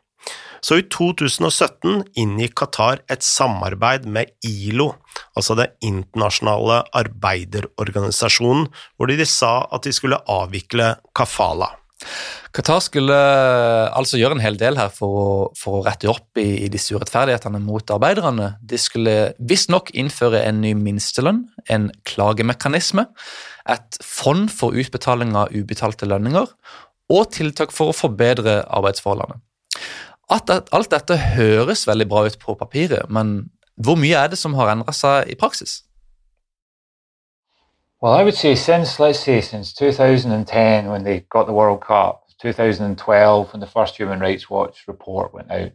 Så 0.62 0.78
i 0.78 0.86
2017 0.94 2.04
inngikk 2.22 2.54
Qatar 2.62 3.02
et 3.10 3.26
samarbeid 3.26 4.06
med 4.06 4.30
ILO, 4.46 4.92
altså 5.36 5.58
Det 5.58 5.72
internasjonale 5.82 6.84
arbeiderorganisasjonen, 6.94 8.68
hvor 8.96 9.10
de 9.10 9.26
sa 9.26 9.68
at 9.74 9.84
de 9.88 9.94
skulle 9.94 10.22
avvikle 10.30 10.96
kafala. 11.18 11.74
Qatar 12.52 12.82
skulle 12.84 13.16
eh, 13.16 13.88
altså 13.96 14.20
gjøre 14.20 14.36
en 14.36 14.44
hel 14.44 14.58
del 14.60 14.78
her 14.80 14.90
for 14.94 15.18
å, 15.18 15.28
for 15.58 15.80
å 15.80 15.84
rette 15.86 16.10
opp 16.12 16.40
i, 16.42 16.66
i, 16.66 16.70
disse 16.74 16.96
urettferdighetene 16.98 17.62
mot 17.64 17.94
arbeiderne. 17.96 18.56
De 18.62 18.80
skulle 18.82 19.34
visstnok 19.40 19.94
innføre 19.98 20.42
en 20.48 20.60
ny 20.64 20.74
minstelønn, 20.78 21.46
en 21.72 21.90
klagemekanisme, 22.10 23.06
et 23.70 24.02
fond 24.04 24.50
for 24.52 24.76
utbetaling 24.78 25.36
av 25.38 25.54
ubetalte 25.54 26.10
lønninger 26.10 26.50
og 27.12 27.32
tiltak 27.36 27.74
for 27.76 27.92
å 27.92 27.96
forbedre 27.96 28.62
arbeidsforholdene. 28.68 29.40
At, 30.32 30.50
alt 30.72 30.92
dette 30.92 31.18
høres 31.18 31.88
veldig 31.88 32.08
bra 32.10 32.26
ut 32.26 32.38
på 32.40 32.56
papiret, 32.56 33.10
men 33.10 33.52
hvor 33.76 33.98
mye 34.00 34.16
er 34.16 34.32
det 34.32 34.38
som 34.40 34.54
har 34.56 34.72
endra 34.72 34.94
seg 34.96 35.32
i 35.32 35.36
praksis? 35.36 35.82
Well, 38.02 38.14
I 38.14 38.24
would 38.24 38.36
say 38.36 38.56
since, 38.56 39.00
let's 39.00 39.20
say, 39.20 39.42
since 39.42 39.74
2010 39.74 40.90
when 40.90 41.04
they 41.04 41.20
got 41.30 41.46
the 41.46 41.54
World 41.54 41.82
Cup, 41.82 42.24
2012 42.42 43.54
when 43.54 43.62
the 43.62 43.68
first 43.68 43.98
Human 43.98 44.20
Rights 44.20 44.50
Watch 44.50 44.88
report 44.88 45.34
went 45.34 45.52
out, 45.52 45.74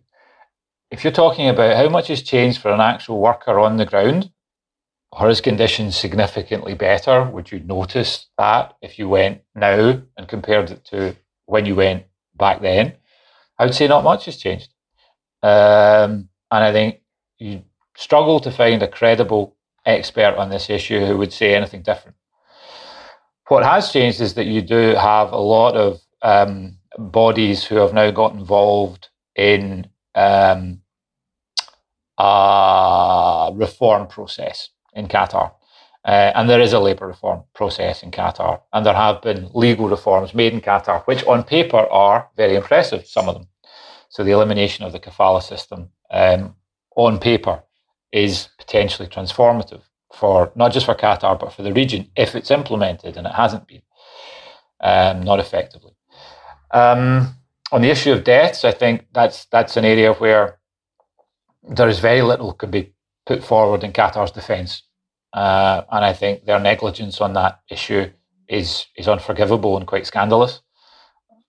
if 0.90 1.04
you're 1.04 1.12
talking 1.12 1.48
about 1.48 1.76
how 1.76 1.88
much 1.88 2.08
has 2.08 2.22
changed 2.22 2.60
for 2.60 2.70
an 2.70 2.80
actual 2.80 3.20
worker 3.20 3.58
on 3.60 3.76
the 3.76 3.86
ground, 3.86 4.30
are 5.12 5.28
his 5.28 5.40
conditions 5.40 5.96
significantly 5.96 6.74
better? 6.74 7.24
Would 7.24 7.52
you 7.52 7.60
notice 7.60 8.26
that 8.38 8.74
if 8.82 8.98
you 8.98 9.08
went 9.08 9.42
now 9.54 10.02
and 10.16 10.28
compared 10.28 10.70
it 10.70 10.84
to 10.86 11.16
when 11.46 11.66
you 11.66 11.74
went 11.76 12.04
back 12.34 12.60
then? 12.60 12.94
I 13.58 13.64
would 13.64 13.74
say 13.74 13.88
not 13.88 14.04
much 14.04 14.26
has 14.26 14.36
changed. 14.36 14.72
Um, 15.42 16.28
and 16.50 16.64
I 16.64 16.72
think 16.72 17.00
you 17.38 17.62
struggle 17.96 18.40
to 18.40 18.50
find 18.50 18.82
a 18.82 18.88
credible 18.88 19.56
expert 19.84 20.36
on 20.36 20.50
this 20.50 20.68
issue 20.68 21.04
who 21.04 21.16
would 21.16 21.32
say 21.32 21.54
anything 21.54 21.82
different. 21.82 22.16
What 23.48 23.64
has 23.64 23.92
changed 23.92 24.20
is 24.20 24.34
that 24.34 24.46
you 24.46 24.60
do 24.60 24.94
have 24.94 25.32
a 25.32 25.38
lot 25.38 25.76
of 25.76 26.00
um, 26.22 26.78
bodies 26.98 27.64
who 27.64 27.76
have 27.76 27.94
now 27.94 28.10
got 28.10 28.34
involved 28.34 29.08
in 29.36 29.88
um, 30.14 30.80
a 32.18 33.50
reform 33.54 34.08
process 34.08 34.70
in 34.94 35.06
Qatar. 35.06 35.52
Uh, 36.06 36.30
and 36.36 36.48
there 36.48 36.60
is 36.60 36.72
a 36.72 36.78
labour 36.78 37.08
reform 37.08 37.42
process 37.52 38.04
in 38.04 38.12
Qatar. 38.12 38.60
And 38.72 38.86
there 38.86 38.94
have 38.94 39.20
been 39.22 39.50
legal 39.52 39.88
reforms 39.88 40.34
made 40.34 40.52
in 40.52 40.60
Qatar, 40.60 41.04
which 41.06 41.24
on 41.24 41.42
paper 41.42 41.78
are 41.78 42.28
very 42.36 42.54
impressive, 42.54 43.06
some 43.06 43.28
of 43.28 43.34
them. 43.34 43.48
So 44.08 44.22
the 44.22 44.30
elimination 44.30 44.84
of 44.84 44.92
the 44.92 45.00
kafala 45.00 45.42
system 45.42 45.90
um, 46.10 46.54
on 46.96 47.18
paper 47.18 47.64
is 48.12 48.48
potentially 48.56 49.08
transformative 49.08 49.82
for 50.14 50.52
not 50.54 50.72
just 50.72 50.86
for 50.86 50.94
Qatar 50.94 51.38
but 51.38 51.52
for 51.52 51.62
the 51.62 51.72
region 51.72 52.10
if 52.16 52.34
it's 52.34 52.50
implemented, 52.50 53.16
and 53.16 53.26
it 53.26 53.34
hasn't 53.34 53.66
been, 53.66 53.82
um, 54.80 55.22
not 55.22 55.40
effectively. 55.40 55.92
Um, 56.70 57.34
on 57.72 57.82
the 57.82 57.90
issue 57.90 58.12
of 58.12 58.24
deaths, 58.24 58.64
I 58.64 58.70
think 58.70 59.06
that's 59.12 59.46
that's 59.46 59.76
an 59.76 59.84
area 59.84 60.12
where 60.12 60.58
there 61.68 61.88
is 61.88 61.98
very 61.98 62.22
little 62.22 62.52
can 62.52 62.70
be 62.70 62.94
put 63.26 63.42
forward 63.42 63.82
in 63.82 63.92
Qatar's 63.92 64.30
defence, 64.30 64.82
uh, 65.36 65.84
and 65.92 66.02
I 66.02 66.14
think 66.14 66.46
their 66.46 66.58
negligence 66.58 67.20
on 67.20 67.34
that 67.34 67.60
issue 67.70 68.10
is 68.48 68.86
is 68.96 69.06
unforgivable 69.06 69.76
and 69.76 69.86
quite 69.86 70.06
scandalous. 70.06 70.62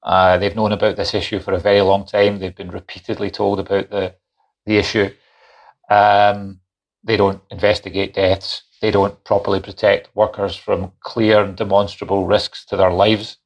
Uh, 0.03 0.37
they've 0.37 0.55
known 0.55 0.73
about 0.73 0.97
this 0.97 1.13
issue 1.13 1.39
for 1.39 1.53
a 1.53 1.59
very 1.59 1.81
long 1.81 2.05
time. 2.05 2.37
They've 2.37 2.55
been 2.55 2.69
repeatedly 2.69 3.31
told 3.31 3.59
about 3.61 3.89
the 3.89 4.13
the 4.65 4.77
issue. 4.77 5.09
Um, 5.89 6.59
they 7.05 7.15
don't 7.15 7.41
investigate 7.49 8.13
deaths. 8.13 8.63
They 8.81 8.91
don't 8.91 9.23
properly 9.23 9.61
protect 9.61 10.13
workers 10.13 10.57
from 10.57 10.91
clear 10.99 11.41
and 11.41 11.55
demonstrable 11.55 12.27
risks 12.27 12.65
to 12.65 12.75
their 12.75 12.91
lives. 12.91 13.37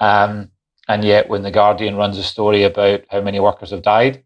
Um, 0.00 0.50
and 0.88 1.04
yet, 1.04 1.28
when 1.28 1.42
The 1.42 1.52
Guardian 1.52 1.94
runs 1.94 2.18
a 2.18 2.24
story 2.24 2.64
about 2.64 3.04
how 3.10 3.20
many 3.20 3.38
workers 3.38 3.70
have 3.70 3.82
died, 3.82 4.24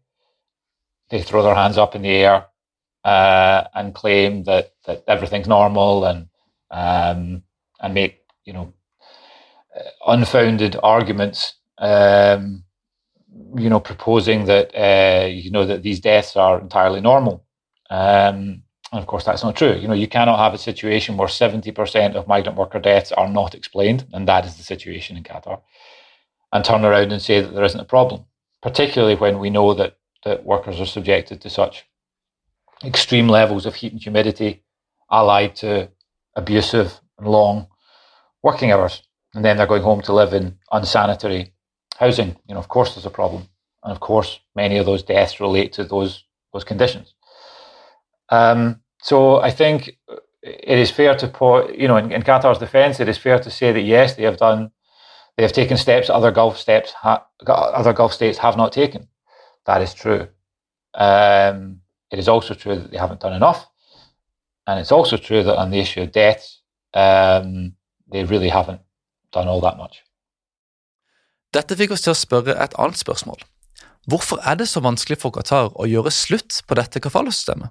they 1.11 1.21
throw 1.21 1.43
their 1.43 1.55
hands 1.55 1.77
up 1.77 1.95
in 1.95 2.01
the 2.01 2.09
air 2.09 2.47
uh, 3.03 3.63
and 3.73 3.95
claim 3.95 4.43
that, 4.43 4.73
that 4.85 5.03
everything's 5.07 5.47
normal 5.47 6.05
and 6.05 6.27
um, 6.69 7.43
and 7.79 7.93
make 7.93 8.21
you 8.45 8.53
know 8.53 8.73
unfounded 10.07 10.77
arguments. 10.81 11.55
Um, 11.77 12.63
you 13.55 13.69
know, 13.69 13.79
proposing 13.79 14.45
that 14.45 14.71
uh, 14.75 15.25
you 15.25 15.51
know 15.51 15.65
that 15.65 15.83
these 15.83 15.99
deaths 15.99 16.35
are 16.35 16.59
entirely 16.59 17.01
normal. 17.01 17.45
Um, 17.89 18.63
and 18.91 18.99
of 18.99 19.07
course, 19.07 19.23
that's 19.23 19.43
not 19.43 19.55
true. 19.55 19.73
You 19.73 19.87
know, 19.87 19.93
you 19.93 20.07
cannot 20.07 20.37
have 20.37 20.53
a 20.53 20.57
situation 20.57 21.15
where 21.15 21.27
70% 21.27 22.15
of 22.15 22.27
migrant 22.27 22.57
worker 22.57 22.79
deaths 22.79 23.11
are 23.13 23.29
not 23.29 23.55
explained, 23.55 24.05
and 24.11 24.27
that 24.27 24.45
is 24.45 24.55
the 24.57 24.63
situation 24.63 25.15
in 25.15 25.23
Qatar, 25.23 25.61
and 26.51 26.65
turn 26.65 26.83
around 26.83 27.13
and 27.13 27.21
say 27.21 27.39
that 27.41 27.53
there 27.53 27.63
isn't 27.63 27.79
a 27.79 27.85
problem, 27.85 28.25
particularly 28.61 29.15
when 29.15 29.39
we 29.39 29.49
know 29.49 29.73
that, 29.73 29.97
that 30.25 30.43
workers 30.43 30.81
are 30.81 30.85
subjected 30.85 31.39
to 31.41 31.49
such 31.49 31.85
extreme 32.83 33.27
levels 33.27 33.65
of 33.65 33.75
heat 33.75 33.91
and 33.91 34.01
humidity, 34.01 34.63
allied 35.11 35.55
to 35.57 35.89
abusive 36.35 36.99
and 37.17 37.27
long 37.27 37.67
working 38.43 38.71
hours. 38.71 39.03
And 39.33 39.45
then 39.45 39.57
they're 39.57 39.67
going 39.67 39.83
home 39.83 40.01
to 40.03 40.13
live 40.13 40.33
in 40.33 40.57
unsanitary 40.71 41.53
housing. 41.97 42.35
You 42.47 42.55
know, 42.55 42.59
of 42.59 42.67
course, 42.67 42.95
there's 42.95 43.05
a 43.05 43.11
problem. 43.11 43.47
And 43.83 43.91
of 43.91 43.99
course, 43.99 44.39
many 44.55 44.77
of 44.77 44.85
those 44.85 45.03
deaths 45.03 45.39
relate 45.39 45.73
to 45.73 45.83
those, 45.83 46.23
those 46.53 46.63
conditions. 46.63 47.13
Um, 48.29 48.81
so 49.01 49.41
I 49.41 49.51
think 49.51 49.97
it 50.41 50.77
is 50.77 50.91
fair 50.91 51.15
to 51.15 51.27
put, 51.27 51.75
you 51.75 51.87
know, 51.87 51.97
in, 51.97 52.11
in, 52.11 52.23
Qatar's 52.23 52.59
defence, 52.59 52.99
it 52.99 53.09
is 53.09 53.17
fair 53.17 53.39
to 53.39 53.51
say 53.51 53.71
that 53.71 53.81
yes, 53.81 54.15
they 54.15 54.23
have 54.23 54.37
done, 54.37 54.71
they 55.37 55.43
have 55.43 55.53
taken 55.53 55.77
steps 55.77 56.09
other 56.09 56.31
Gulf 56.31 56.57
steps, 56.57 56.91
ha, 56.93 57.25
other 57.47 57.93
Gulf 57.93 58.13
states 58.13 58.37
have 58.39 58.57
not 58.57 58.71
taken. 58.71 59.07
That 59.65 59.81
is 59.81 59.93
true. 59.93 60.27
Um, 60.93 61.81
it 62.11 62.19
is 62.19 62.27
also 62.27 62.53
true 62.53 62.75
that 62.75 62.91
they 62.91 62.97
haven't 62.97 63.21
done 63.21 63.33
enough, 63.33 63.67
and 64.67 64.79
it's 64.79 64.91
also 64.91 65.17
true 65.17 65.43
that 65.43 65.57
on 65.57 65.71
the 65.71 65.79
issue 65.79 66.01
of 66.01 66.11
deaths, 66.11 66.61
um, 66.93 67.73
they 68.11 68.23
really 68.23 68.49
haven't 68.49 68.81
done 69.31 69.47
all 69.47 69.61
that 69.61 69.77
much. 69.77 70.03
Dette 71.51 71.75
fikk 71.75 71.91
oss 71.95 72.03
til 72.05 72.13
å 72.13 72.19
spørre 72.19 72.55
et 72.63 72.75
annet 72.79 72.99
spørsmål. 72.99 73.41
Hvorfor 74.07 74.39
er 74.47 74.55
det 74.55 74.69
så 74.69 74.81
vanskelig 74.81 75.19
for 75.21 75.33
Qatar 75.35 75.73
å 75.75 75.85
gjøre 75.85 76.11
slutt 76.11 76.61
på 76.67 76.77
dette 76.79 76.99
kafala-systemet? 77.03 77.69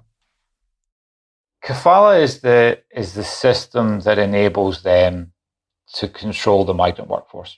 Kafala 1.61 2.21
is 2.21 2.39
the 2.41 2.77
is 2.95 3.13
the 3.13 3.23
system 3.23 3.99
that 4.01 4.17
enables 4.17 4.81
them 4.81 5.31
to 5.93 6.07
control 6.07 6.65
the 6.65 6.73
migrant 6.73 7.09
workforce. 7.09 7.57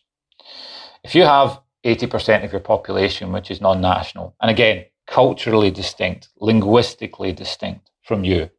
If 1.03 1.15
you 1.15 1.23
have 1.23 1.59
80% 1.85 2.43
of 2.43 2.51
your 2.51 2.61
population 2.61 3.31
which 3.31 3.51
is 3.51 3.61
non-national, 3.61 4.35
and 4.41 4.49
again, 4.49 4.85
culturally 5.07 5.71
distinct, 5.71 6.29
linguistically 6.39 7.31
distinct 7.31 7.89
from 8.03 8.23
you, 8.23 8.49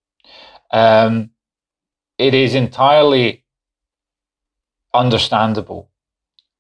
um, 0.73 1.31
it 2.19 2.35
is 2.35 2.55
entirely 2.55 3.45
understandable 4.93 5.91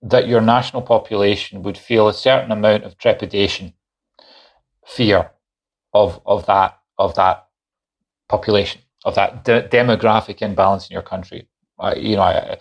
that 0.03 0.29
your 0.29 0.41
national 0.41 0.83
population 0.83 1.63
would 1.63 1.79
feel 1.79 2.09
a 2.09 2.15
certain 2.15 2.51
amount 2.51 2.85
of 2.85 2.99
trepidation, 2.99 3.73
fear 4.87 5.31
of, 5.93 6.21
of 6.27 6.47
that 6.47 6.79
of 6.99 7.15
that 7.15 7.47
population, 8.29 8.81
of 9.05 9.15
that 9.15 9.45
de- 9.45 9.69
demographic 9.69 10.43
imbalance 10.43 10.89
in 10.89 10.95
your 10.95 11.03
country. 11.03 11.49
I, 11.79 11.95
you 11.95 12.17
know, 12.17 12.23
I, 12.23 12.59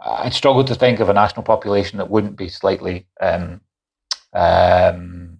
I'd 0.00 0.34
struggle 0.34 0.64
to 0.64 0.74
think 0.74 1.00
of 1.00 1.08
a 1.08 1.14
national 1.14 1.44
population 1.44 1.98
that 1.98 2.10
wouldn't 2.10 2.36
be 2.36 2.48
slightly 2.48 3.06
um, 3.20 3.60
um, 4.32 5.35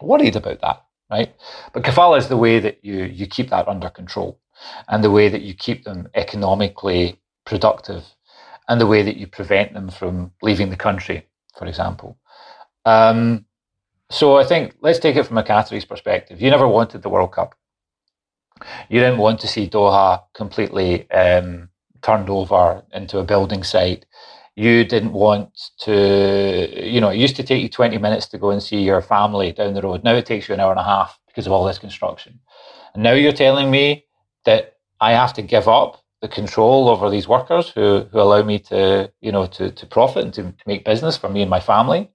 worried 0.00 0.36
about 0.36 0.60
that, 0.60 0.84
right? 1.10 1.34
But 1.72 1.82
kafala 1.82 2.18
is 2.18 2.28
the 2.28 2.36
way 2.36 2.60
that 2.60 2.84
you 2.84 3.04
you 3.04 3.26
keep 3.26 3.50
that 3.50 3.68
under 3.68 3.90
control, 3.90 4.40
and 4.88 5.02
the 5.02 5.10
way 5.10 5.28
that 5.28 5.42
you 5.42 5.54
keep 5.54 5.84
them 5.84 6.08
economically 6.14 7.20
productive, 7.44 8.04
and 8.68 8.80
the 8.80 8.86
way 8.86 9.02
that 9.02 9.16
you 9.16 9.26
prevent 9.26 9.72
them 9.74 9.90
from 9.90 10.32
leaving 10.42 10.70
the 10.70 10.76
country, 10.76 11.26
for 11.56 11.66
example. 11.66 12.18
Um, 12.84 13.46
so 14.10 14.36
I 14.36 14.44
think 14.44 14.74
let's 14.80 14.98
take 14.98 15.16
it 15.16 15.26
from 15.26 15.38
a 15.38 15.42
Qataris 15.42 15.88
perspective. 15.88 16.40
You 16.40 16.50
never 16.50 16.66
wanted 16.66 17.02
the 17.02 17.10
World 17.10 17.32
Cup. 17.32 17.54
You 18.88 19.00
didn't 19.00 19.18
want 19.18 19.40
to 19.40 19.48
see 19.48 19.68
Doha 19.68 20.22
completely 20.34 21.08
um, 21.10 21.68
turned 22.02 22.30
over 22.30 22.82
into 22.92 23.18
a 23.18 23.24
building 23.24 23.62
site. 23.62 24.06
You 24.58 24.82
didn't 24.82 25.12
want 25.12 25.56
to, 25.82 26.84
you 26.84 27.00
know, 27.00 27.10
it 27.10 27.18
used 27.18 27.36
to 27.36 27.44
take 27.44 27.62
you 27.62 27.68
20 27.68 27.96
minutes 27.98 28.26
to 28.26 28.38
go 28.38 28.50
and 28.50 28.60
see 28.60 28.82
your 28.82 29.00
family 29.00 29.52
down 29.52 29.74
the 29.74 29.82
road. 29.82 30.02
Now 30.02 30.16
it 30.16 30.26
takes 30.26 30.48
you 30.48 30.54
an 30.54 30.58
hour 30.58 30.72
and 30.72 30.80
a 30.80 30.82
half 30.82 31.16
because 31.28 31.46
of 31.46 31.52
all 31.52 31.64
this 31.64 31.78
construction. 31.78 32.40
And 32.92 33.04
now 33.04 33.12
you're 33.12 33.30
telling 33.30 33.70
me 33.70 34.06
that 34.46 34.74
I 35.00 35.12
have 35.12 35.32
to 35.34 35.42
give 35.42 35.68
up 35.68 36.02
the 36.22 36.26
control 36.26 36.88
over 36.88 37.08
these 37.08 37.28
workers 37.28 37.68
who, 37.68 38.08
who 38.10 38.18
allow 38.18 38.42
me 38.42 38.58
to, 38.58 39.12
you 39.20 39.30
know, 39.30 39.46
to, 39.46 39.70
to 39.70 39.86
profit 39.86 40.24
and 40.24 40.34
to, 40.34 40.42
to 40.42 40.64
make 40.66 40.84
business 40.84 41.16
for 41.16 41.28
me 41.28 41.42
and 41.42 41.50
my 41.50 41.60
family. 41.60 42.10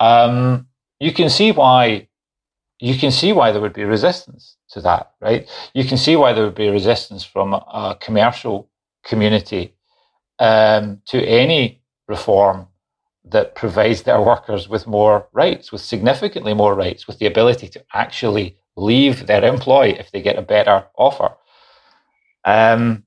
Um, 0.00 0.66
you 0.98 1.12
can 1.12 1.30
see 1.30 1.52
why 1.52 2.08
you 2.80 2.98
can 2.98 3.12
see 3.12 3.32
why 3.32 3.52
there 3.52 3.60
would 3.60 3.74
be 3.74 3.84
resistance 3.84 4.56
to 4.70 4.80
that, 4.80 5.12
right? 5.20 5.48
You 5.72 5.84
can 5.84 5.98
see 5.98 6.16
why 6.16 6.32
there 6.32 6.42
would 6.42 6.56
be 6.56 6.68
resistance 6.68 7.22
from 7.22 7.52
a 7.52 7.96
commercial 8.00 8.68
community 9.04 9.74
um, 10.40 11.00
to 11.06 11.22
any 11.24 11.82
reform 12.08 12.66
that 13.24 13.54
provides 13.54 14.02
their 14.02 14.20
workers 14.20 14.68
with 14.68 14.86
more 14.86 15.28
rights, 15.32 15.70
with 15.70 15.82
significantly 15.82 16.54
more 16.54 16.74
rights, 16.74 17.06
with 17.06 17.18
the 17.18 17.26
ability 17.26 17.68
to 17.68 17.84
actually 17.94 18.56
leave 18.76 19.26
their 19.26 19.44
employ 19.44 19.94
if 19.98 20.10
they 20.10 20.22
get 20.22 20.38
a 20.38 20.42
better 20.42 20.86
offer. 20.96 21.34
Um, 22.44 23.04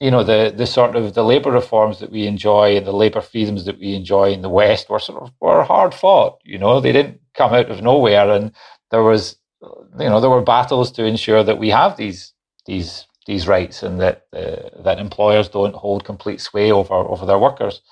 you 0.00 0.10
know, 0.10 0.24
the 0.24 0.52
the 0.56 0.66
sort 0.66 0.96
of 0.96 1.12
the 1.12 1.22
labour 1.22 1.50
reforms 1.50 2.00
that 2.00 2.10
we 2.10 2.26
enjoy 2.26 2.76
and 2.76 2.86
the 2.86 2.92
labour 2.92 3.20
freedoms 3.20 3.66
that 3.66 3.78
we 3.78 3.94
enjoy 3.94 4.32
in 4.32 4.40
the 4.40 4.48
West 4.48 4.88
were 4.88 4.98
sort 4.98 5.22
of 5.22 5.32
were 5.40 5.62
hard 5.62 5.92
fought. 5.92 6.40
You 6.42 6.58
know, 6.58 6.80
they 6.80 6.92
didn't 6.92 7.20
come 7.34 7.52
out 7.52 7.70
of 7.70 7.82
nowhere, 7.82 8.30
and 8.30 8.52
there 8.90 9.02
was, 9.02 9.36
you 9.62 10.08
know, 10.08 10.20
there 10.20 10.30
were 10.30 10.40
battles 10.40 10.90
to 10.92 11.04
ensure 11.04 11.44
that 11.44 11.58
we 11.58 11.68
have 11.68 11.98
these 11.98 12.32
these 12.64 13.04
these 13.30 13.46
rights 13.46 13.82
and 13.82 14.00
that 14.00 14.16
uh, 14.32 14.82
that 14.86 14.98
employers 14.98 15.48
don't 15.48 15.80
hold 15.82 16.04
complete 16.04 16.40
sway 16.40 16.72
over 16.72 16.94
over 17.12 17.24
their 17.26 17.38
workers. 17.46 17.82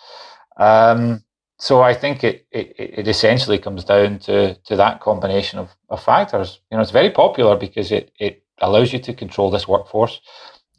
Um, 0.56 1.22
so 1.58 1.82
I 1.90 1.94
think 1.94 2.24
it, 2.24 2.46
it, 2.50 2.66
it 2.78 3.08
essentially 3.08 3.58
comes 3.58 3.84
down 3.84 4.18
to 4.20 4.54
to 4.68 4.76
that 4.76 5.00
combination 5.00 5.60
of, 5.60 5.68
of 5.88 6.02
factors. 6.02 6.60
You 6.70 6.76
know, 6.76 6.82
it's 6.82 7.00
very 7.00 7.10
popular 7.10 7.56
because 7.56 7.92
it 7.98 8.10
it 8.18 8.34
allows 8.58 8.92
you 8.92 9.00
to 9.00 9.14
control 9.14 9.50
this 9.50 9.68
workforce, 9.68 10.20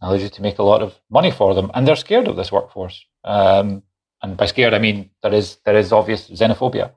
allows 0.01 0.23
you 0.23 0.29
to 0.29 0.41
make 0.41 0.59
a 0.59 0.69
lot 0.71 0.81
of 0.81 0.93
money 1.09 1.31
for 1.31 1.53
them, 1.53 1.71
and 1.73 1.85
they're 1.85 2.05
scared 2.05 2.27
of 2.27 2.35
this 2.35 2.51
workforce. 2.51 3.05
Um, 3.23 3.83
and 4.21 4.37
by 4.37 4.47
scared, 4.47 4.73
I 4.73 4.79
mean 4.79 5.09
there 5.21 5.33
is 5.33 5.57
there 5.65 5.79
is 5.79 5.91
obvious 5.91 6.29
xenophobia. 6.29 6.91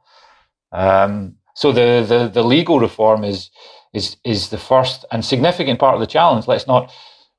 Um, 0.72 1.36
so 1.54 1.72
the, 1.72 2.04
the 2.08 2.28
the 2.28 2.48
legal 2.56 2.80
reform 2.80 3.24
is 3.24 3.50
is 3.92 4.16
is 4.24 4.48
the 4.48 4.58
first 4.58 5.04
and 5.10 5.24
significant 5.24 5.78
part 5.78 5.94
of 5.94 6.00
the 6.00 6.12
challenge. 6.16 6.48
Let's 6.48 6.66
not 6.66 6.92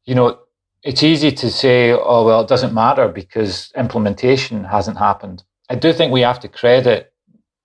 you 0.06 0.16
know, 0.16 0.39
it's 0.84 1.04
easy 1.04 1.32
to 1.32 1.50
say, 1.50 1.92
oh, 1.92 2.26
well, 2.26 2.42
it 2.42 2.48
doesn't 2.48 2.74
matter 2.74 3.08
because 3.08 3.72
implementation 3.76 4.66
hasn't 4.66 4.98
happened. 4.98 5.44
I 5.70 5.76
do 5.76 5.94
think 5.94 6.12
we 6.12 6.22
have 6.22 6.39
to 6.42 6.48
credit 6.48 7.13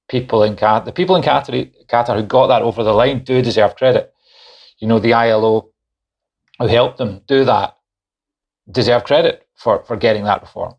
people 0.09 0.42
in 0.44 0.55
Qatar. 0.57 0.85
The 0.85 0.92
people 0.92 1.16
in 1.16 1.22
Qatar, 1.22 1.72
Qatar 1.87 2.16
who 2.16 2.22
got 2.22 2.46
that 2.46 2.62
over 2.62 2.83
the 2.85 2.92
line 2.92 3.24
do 3.24 3.42
deserve 3.42 3.77
credit. 3.77 4.12
You 4.79 4.87
know, 4.87 5.01
the 5.01 5.14
ILO 5.14 5.70
who 6.59 6.66
helped 6.66 6.98
them 6.98 7.22
do 7.27 7.44
that 7.44 7.77
deserve 8.70 9.05
credit 9.05 9.46
for, 9.55 9.83
for 9.85 9.96
getting 9.96 10.24
that 10.24 10.42
reform. 10.42 10.74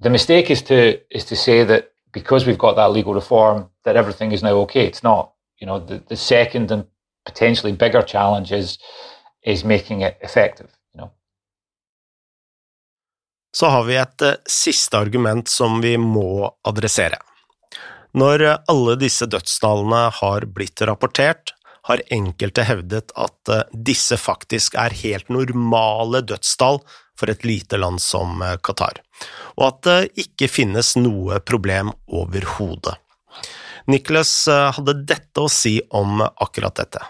The 0.00 0.10
mistake 0.10 0.50
is 0.50 0.62
to 0.62 1.00
is 1.14 1.24
to 1.26 1.36
say 1.36 1.64
that 1.64 1.92
because 2.12 2.46
we've 2.46 2.58
got 2.58 2.76
that 2.76 2.90
legal 2.90 3.14
reform 3.14 3.70
that 3.84 3.96
everything 3.96 4.32
is 4.32 4.42
now 4.42 4.54
okay. 4.62 4.86
It's 4.86 5.02
not. 5.02 5.32
You 5.58 5.66
know, 5.66 5.78
the, 5.78 6.02
the 6.08 6.16
second 6.16 6.70
and 6.70 6.86
potentially 7.24 7.72
bigger 7.72 8.02
challenge 8.02 8.50
is 8.50 8.78
is 9.42 9.64
making 9.64 10.02
it 10.02 10.18
effective. 10.20 10.68
You 10.94 11.00
know? 11.00 11.10
Så 13.56 13.66
har 13.66 13.84
vi 13.84 13.96
et 13.96 14.22
uh, 14.22 14.34
siste 14.46 14.98
argument 14.98 15.48
som 15.48 15.80
vi 15.80 15.96
må 15.98 16.46
adressere. 16.68 17.18
Når 18.14 18.46
uh, 18.46 18.56
alle 18.68 18.96
disse 19.00 19.26
dødstallene 19.26 20.06
har 20.20 20.46
blitt 20.46 20.82
rapportert, 20.88 21.54
har 21.82 22.02
enkelte 22.14 22.62
hevdet 22.62 23.10
at 23.18 23.50
uh, 23.50 23.64
disse 23.74 24.16
faktisk 24.20 24.76
er 24.78 24.94
helt 25.02 25.32
normale 25.32 26.22
dødstall 26.22 26.82
for 27.18 27.30
et 27.30 27.44
lite 27.44 27.76
land 27.76 28.00
som 28.00 28.40
Qatar, 28.64 29.02
og 29.58 29.66
at 29.66 29.80
det 29.84 30.24
ikke 30.24 30.48
finnes 30.48 30.94
noe 30.96 31.42
problem 31.44 31.92
overhodet. 32.08 32.96
Nicholas 33.92 34.32
hadde 34.48 34.94
dette 35.04 35.42
å 35.42 35.50
si 35.52 35.74
om 35.92 36.22
akkurat 36.22 36.80
dette. 36.80 37.02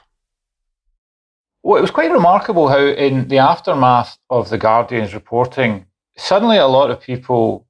Well, 1.63 1.79
it 1.79 1.83
was 1.83 1.93
quite 1.93 2.11
remarkable 2.11 2.69
how, 2.69 2.85
in 2.85 3.29
the 3.29 3.39
aftermath 3.39 4.19
of 4.31 4.51
the 4.51 4.59
Guardian's 4.59 5.15
reporting, 5.15 5.87
suddenly 6.17 6.57
a 6.57 6.67
lot 6.67 6.91
of 6.91 7.01
people 7.01 7.67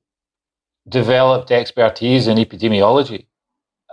developed 0.88 1.50
expertise 1.50 2.26
in 2.26 2.38
epidemiology 2.38 3.26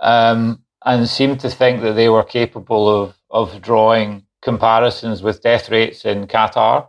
um, 0.00 0.62
and 0.84 1.08
seemed 1.08 1.40
to 1.40 1.50
think 1.50 1.82
that 1.82 1.92
they 1.92 2.08
were 2.08 2.24
capable 2.24 2.88
of, 2.88 3.14
of 3.30 3.60
drawing 3.60 4.24
comparisons 4.42 5.22
with 5.22 5.42
death 5.42 5.70
rates 5.70 6.06
in 6.06 6.26
Qatar 6.26 6.88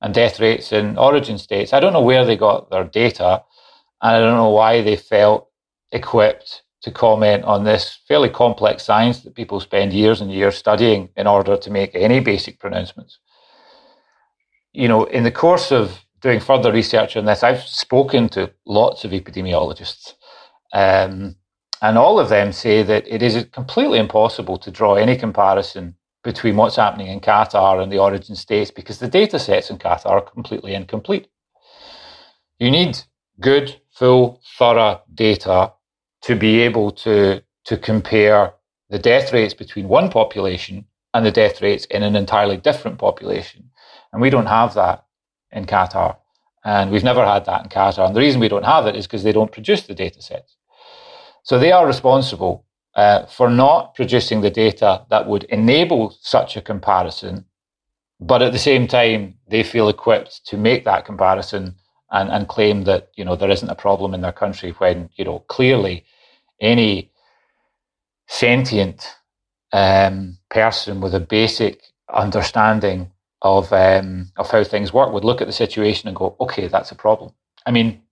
and 0.00 0.12
death 0.12 0.40
rates 0.40 0.72
in 0.72 0.98
origin 0.98 1.38
states. 1.38 1.72
I 1.72 1.80
don't 1.80 1.92
know 1.92 2.02
where 2.02 2.24
they 2.24 2.36
got 2.36 2.70
their 2.70 2.84
data, 2.84 3.44
and 4.02 4.16
I 4.16 4.18
don't 4.18 4.36
know 4.36 4.50
why 4.50 4.82
they 4.82 4.96
felt 4.96 5.48
equipped 5.92 6.62
to 6.88 6.94
comment 6.94 7.44
on 7.44 7.64
this 7.64 8.00
fairly 8.08 8.30
complex 8.30 8.84
science 8.84 9.20
that 9.20 9.34
people 9.34 9.60
spend 9.60 9.92
years 9.92 10.20
and 10.20 10.32
years 10.32 10.56
studying 10.56 11.10
in 11.16 11.26
order 11.26 11.56
to 11.56 11.70
make 11.70 11.90
any 11.94 12.20
basic 12.20 12.58
pronouncements. 12.58 13.18
You 14.72 14.88
know, 14.88 15.04
in 15.04 15.24
the 15.24 15.30
course 15.30 15.70
of 15.70 16.04
doing 16.20 16.40
further 16.40 16.72
research 16.72 17.16
on 17.16 17.26
this, 17.26 17.42
I've 17.42 17.62
spoken 17.62 18.28
to 18.30 18.50
lots 18.66 19.04
of 19.04 19.10
epidemiologists, 19.12 20.14
um, 20.72 21.36
and 21.82 21.98
all 21.98 22.18
of 22.18 22.28
them 22.28 22.52
say 22.52 22.82
that 22.82 23.06
it 23.06 23.22
is 23.22 23.46
completely 23.52 23.98
impossible 23.98 24.58
to 24.58 24.70
draw 24.70 24.94
any 24.94 25.16
comparison 25.16 25.94
between 26.24 26.56
what's 26.56 26.76
happening 26.76 27.06
in 27.08 27.20
Qatar 27.20 27.82
and 27.82 27.92
the 27.92 27.98
origin 27.98 28.34
states 28.34 28.70
because 28.70 28.98
the 28.98 29.08
data 29.08 29.38
sets 29.38 29.70
in 29.70 29.78
Qatar 29.78 30.06
are 30.06 30.20
completely 30.20 30.74
incomplete. 30.74 31.28
You 32.58 32.70
need 32.70 32.98
good, 33.40 33.80
full, 33.92 34.40
thorough 34.58 35.02
data 35.14 35.72
to 36.22 36.34
be 36.34 36.60
able 36.60 36.90
to 36.90 37.42
to 37.64 37.76
compare 37.76 38.54
the 38.90 38.98
death 38.98 39.32
rates 39.32 39.54
between 39.54 39.88
one 39.88 40.10
population 40.10 40.86
and 41.12 41.24
the 41.24 41.30
death 41.30 41.60
rates 41.60 41.84
in 41.86 42.02
an 42.02 42.16
entirely 42.16 42.56
different 42.56 42.98
population. 42.98 43.70
And 44.12 44.22
we 44.22 44.30
don't 44.30 44.46
have 44.46 44.74
that 44.74 45.04
in 45.52 45.66
Qatar. 45.66 46.16
And 46.64 46.90
we've 46.90 47.04
never 47.04 47.24
had 47.24 47.44
that 47.44 47.62
in 47.64 47.68
Qatar. 47.68 48.06
And 48.06 48.16
the 48.16 48.20
reason 48.20 48.40
we 48.40 48.48
don't 48.48 48.64
have 48.64 48.86
it 48.86 48.96
is 48.96 49.06
because 49.06 49.22
they 49.22 49.32
don't 49.32 49.52
produce 49.52 49.82
the 49.82 49.94
data 49.94 50.22
sets. 50.22 50.56
So 51.42 51.58
they 51.58 51.72
are 51.72 51.86
responsible 51.86 52.64
uh, 52.94 53.26
for 53.26 53.48
not 53.48 53.94
producing 53.94 54.40
the 54.40 54.50
data 54.50 55.04
that 55.10 55.26
would 55.28 55.44
enable 55.44 56.16
such 56.20 56.56
a 56.56 56.62
comparison. 56.62 57.44
But 58.20 58.42
at 58.42 58.52
the 58.52 58.58
same 58.58 58.86
time, 58.86 59.34
they 59.48 59.62
feel 59.62 59.88
equipped 59.88 60.46
to 60.46 60.56
make 60.56 60.84
that 60.84 61.04
comparison 61.04 61.76
and, 62.10 62.30
and 62.30 62.48
claim 62.48 62.84
that 62.84 63.10
you 63.16 63.24
know 63.24 63.36
there 63.36 63.50
isn't 63.50 63.70
a 63.70 63.74
problem 63.74 64.14
in 64.14 64.20
their 64.20 64.32
country 64.32 64.70
when 64.78 65.10
you 65.16 65.24
know 65.24 65.40
clearly 65.48 66.04
any 66.60 67.10
sentient 68.26 69.16
um, 69.72 70.38
person 70.50 71.00
with 71.00 71.14
a 71.14 71.20
basic 71.20 71.82
understanding 72.12 73.10
of 73.42 73.72
um, 73.72 74.30
of 74.36 74.50
how 74.50 74.64
things 74.64 74.92
work 74.92 75.12
would 75.12 75.24
look 75.24 75.40
at 75.40 75.46
the 75.46 75.52
situation 75.52 76.08
and 76.08 76.16
go, 76.16 76.36
okay, 76.40 76.68
that's 76.68 76.90
a 76.90 76.96
problem. 76.96 77.32
I 77.66 77.70
mean, 77.70 78.02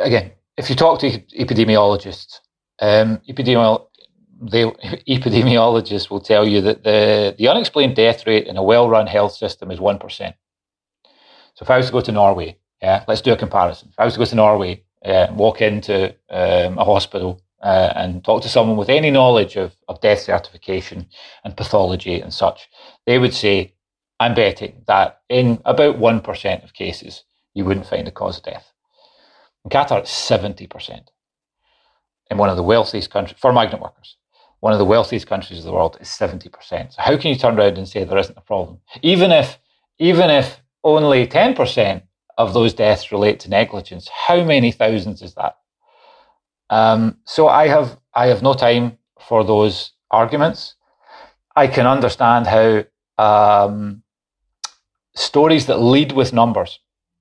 again, 0.00 0.32
if 0.56 0.70
you 0.70 0.76
talk 0.76 1.00
to 1.00 1.10
epidemiologists, 1.10 2.40
um, 2.80 3.18
epidemiolo- 3.28 3.86
they, 4.40 4.64
epidemiologists 5.08 6.10
will 6.10 6.20
tell 6.20 6.46
you 6.46 6.60
that 6.62 6.84
the, 6.84 7.34
the 7.38 7.48
unexplained 7.48 7.96
death 7.96 8.26
rate 8.26 8.46
in 8.46 8.56
a 8.56 8.62
well-run 8.62 9.06
health 9.06 9.32
system 9.34 9.70
is 9.70 9.78
1%. 9.78 10.34
So 11.60 11.64
if 11.64 11.70
I 11.70 11.76
was 11.76 11.86
to 11.88 11.92
go 11.92 12.00
to 12.00 12.12
Norway, 12.12 12.56
yeah, 12.80 13.04
let's 13.06 13.20
do 13.20 13.34
a 13.34 13.36
comparison. 13.36 13.90
If 13.92 14.00
I 14.00 14.06
was 14.06 14.14
to 14.14 14.18
go 14.20 14.24
to 14.24 14.34
Norway, 14.34 14.82
walk 15.04 15.60
into 15.60 16.14
um, 16.30 16.78
a 16.78 16.84
hospital 16.84 17.42
uh, 17.62 17.92
and 17.94 18.24
talk 18.24 18.40
to 18.42 18.48
someone 18.48 18.78
with 18.78 18.88
any 18.88 19.10
knowledge 19.10 19.56
of, 19.56 19.76
of 19.86 20.00
death 20.00 20.20
certification 20.20 21.06
and 21.44 21.54
pathology 21.58 22.18
and 22.18 22.32
such, 22.32 22.70
they 23.04 23.18
would 23.18 23.34
say, 23.34 23.74
I'm 24.18 24.34
betting 24.34 24.84
that 24.86 25.20
in 25.28 25.60
about 25.66 25.98
1% 25.98 26.64
of 26.64 26.72
cases, 26.72 27.24
you 27.52 27.66
wouldn't 27.66 27.86
find 27.86 28.08
a 28.08 28.10
cause 28.10 28.38
of 28.38 28.44
death. 28.44 28.72
In 29.66 29.70
Qatar, 29.70 29.98
it's 29.98 30.30
70%. 30.30 31.08
In 32.30 32.38
one 32.38 32.48
of 32.48 32.56
the 32.56 32.62
wealthiest 32.62 33.10
countries, 33.10 33.38
for 33.38 33.52
migrant 33.52 33.82
workers, 33.82 34.16
one 34.60 34.72
of 34.72 34.78
the 34.78 34.86
wealthiest 34.86 35.26
countries 35.26 35.58
of 35.58 35.66
the 35.66 35.72
world 35.72 35.98
is 36.00 36.08
70%. 36.08 36.94
So 36.94 37.02
how 37.02 37.18
can 37.18 37.28
you 37.28 37.36
turn 37.36 37.58
around 37.58 37.76
and 37.76 37.86
say 37.86 38.04
there 38.04 38.16
isn't 38.16 38.38
a 38.38 38.40
problem? 38.40 38.78
Even 39.02 39.30
if, 39.30 39.58
even 39.98 40.30
if 40.30 40.62
only 40.84 41.26
10% 41.26 42.02
of 42.38 42.54
those 42.54 42.72
deaths 42.72 43.12
relate 43.12 43.40
to 43.40 43.50
negligence, 43.50 44.08
how 44.08 44.42
many 44.42 44.72
thousands 44.72 45.22
is 45.22 45.34
that? 45.34 45.56
Um, 46.70 47.18
so 47.24 47.48
I 47.48 47.68
have 47.68 47.98
I 48.14 48.26
have 48.28 48.42
no 48.42 48.54
time 48.54 48.96
for 49.20 49.44
those 49.44 49.92
arguments. 50.10 50.74
I 51.56 51.66
can 51.66 51.86
understand 51.86 52.46
how 52.46 52.84
um, 53.18 54.02
stories 55.14 55.66
that 55.66 55.78
lead 55.78 56.12
with 56.12 56.32
numbers, 56.32 56.78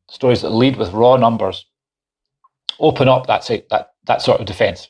stories 0.10 0.42
that 0.44 0.52
lead 0.52 0.78
with 0.78 0.94
raw 0.94 1.18
numbers, 1.18 1.66
open 2.80 3.10
up 3.10 3.28
that 3.28 3.46
that 3.70 3.94
that 4.06 4.22
sort 4.22 4.40
of 4.40 4.46
defence. 4.46 4.90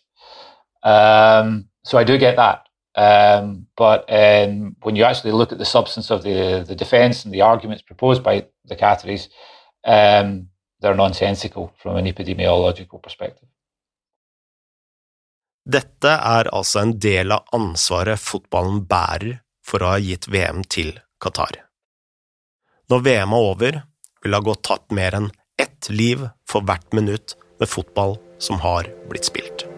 Um, 0.83 1.69
so 1.83 1.97
I 1.97 2.03
do 2.03 2.17
get 2.17 2.35
that. 2.35 2.65
Um, 2.95 3.67
but 3.77 4.05
um, 4.09 4.75
when 4.81 4.95
you 4.95 5.03
actually 5.03 5.31
look 5.31 5.51
at 5.51 5.57
the 5.57 5.65
substance 5.65 6.11
of 6.11 6.23
the 6.23 6.65
the 6.67 6.75
defence 6.75 7.23
and 7.23 7.33
the 7.33 7.41
arguments 7.41 7.81
proposed 7.81 8.23
by 8.23 8.45
the 8.69 8.77
Qataris, 8.79 9.27
um, 9.85 10.49
they're 10.81 10.95
nonsensical 10.95 11.73
from 11.77 11.97
an 11.97 12.07
epidemiological 12.07 13.01
perspective. 13.01 13.47
Dette 15.69 16.09
er 16.09 16.49
altså 16.55 16.81
en 16.81 16.95
del 16.97 17.33
av 17.35 17.49
ansvaret 17.53 18.17
fotballen 18.17 18.85
bærer 18.89 19.41
for 19.61 19.83
å 19.83 19.93
ha 19.93 19.99
gitt 20.01 20.25
VM 20.31 20.63
til 20.65 20.95
Qatar. 21.21 21.59
Når 22.89 23.05
VM 23.05 23.35
er 23.37 23.49
over, 23.51 23.81
vil 24.23 24.33
det 24.33 24.39
ha 24.39 24.47
gått 24.49 24.65
tatt 24.65 24.95
mer 24.95 25.19
enn 25.19 25.29
ett 25.61 25.91
liv 25.93 26.25
for 26.49 26.65
hvert 26.65 26.95
minutt 26.97 27.37
med 27.59 27.69
fotball 27.69 28.17
som 28.41 28.63
har 28.65 28.89
blitt 29.11 29.29
spilt. 29.29 29.68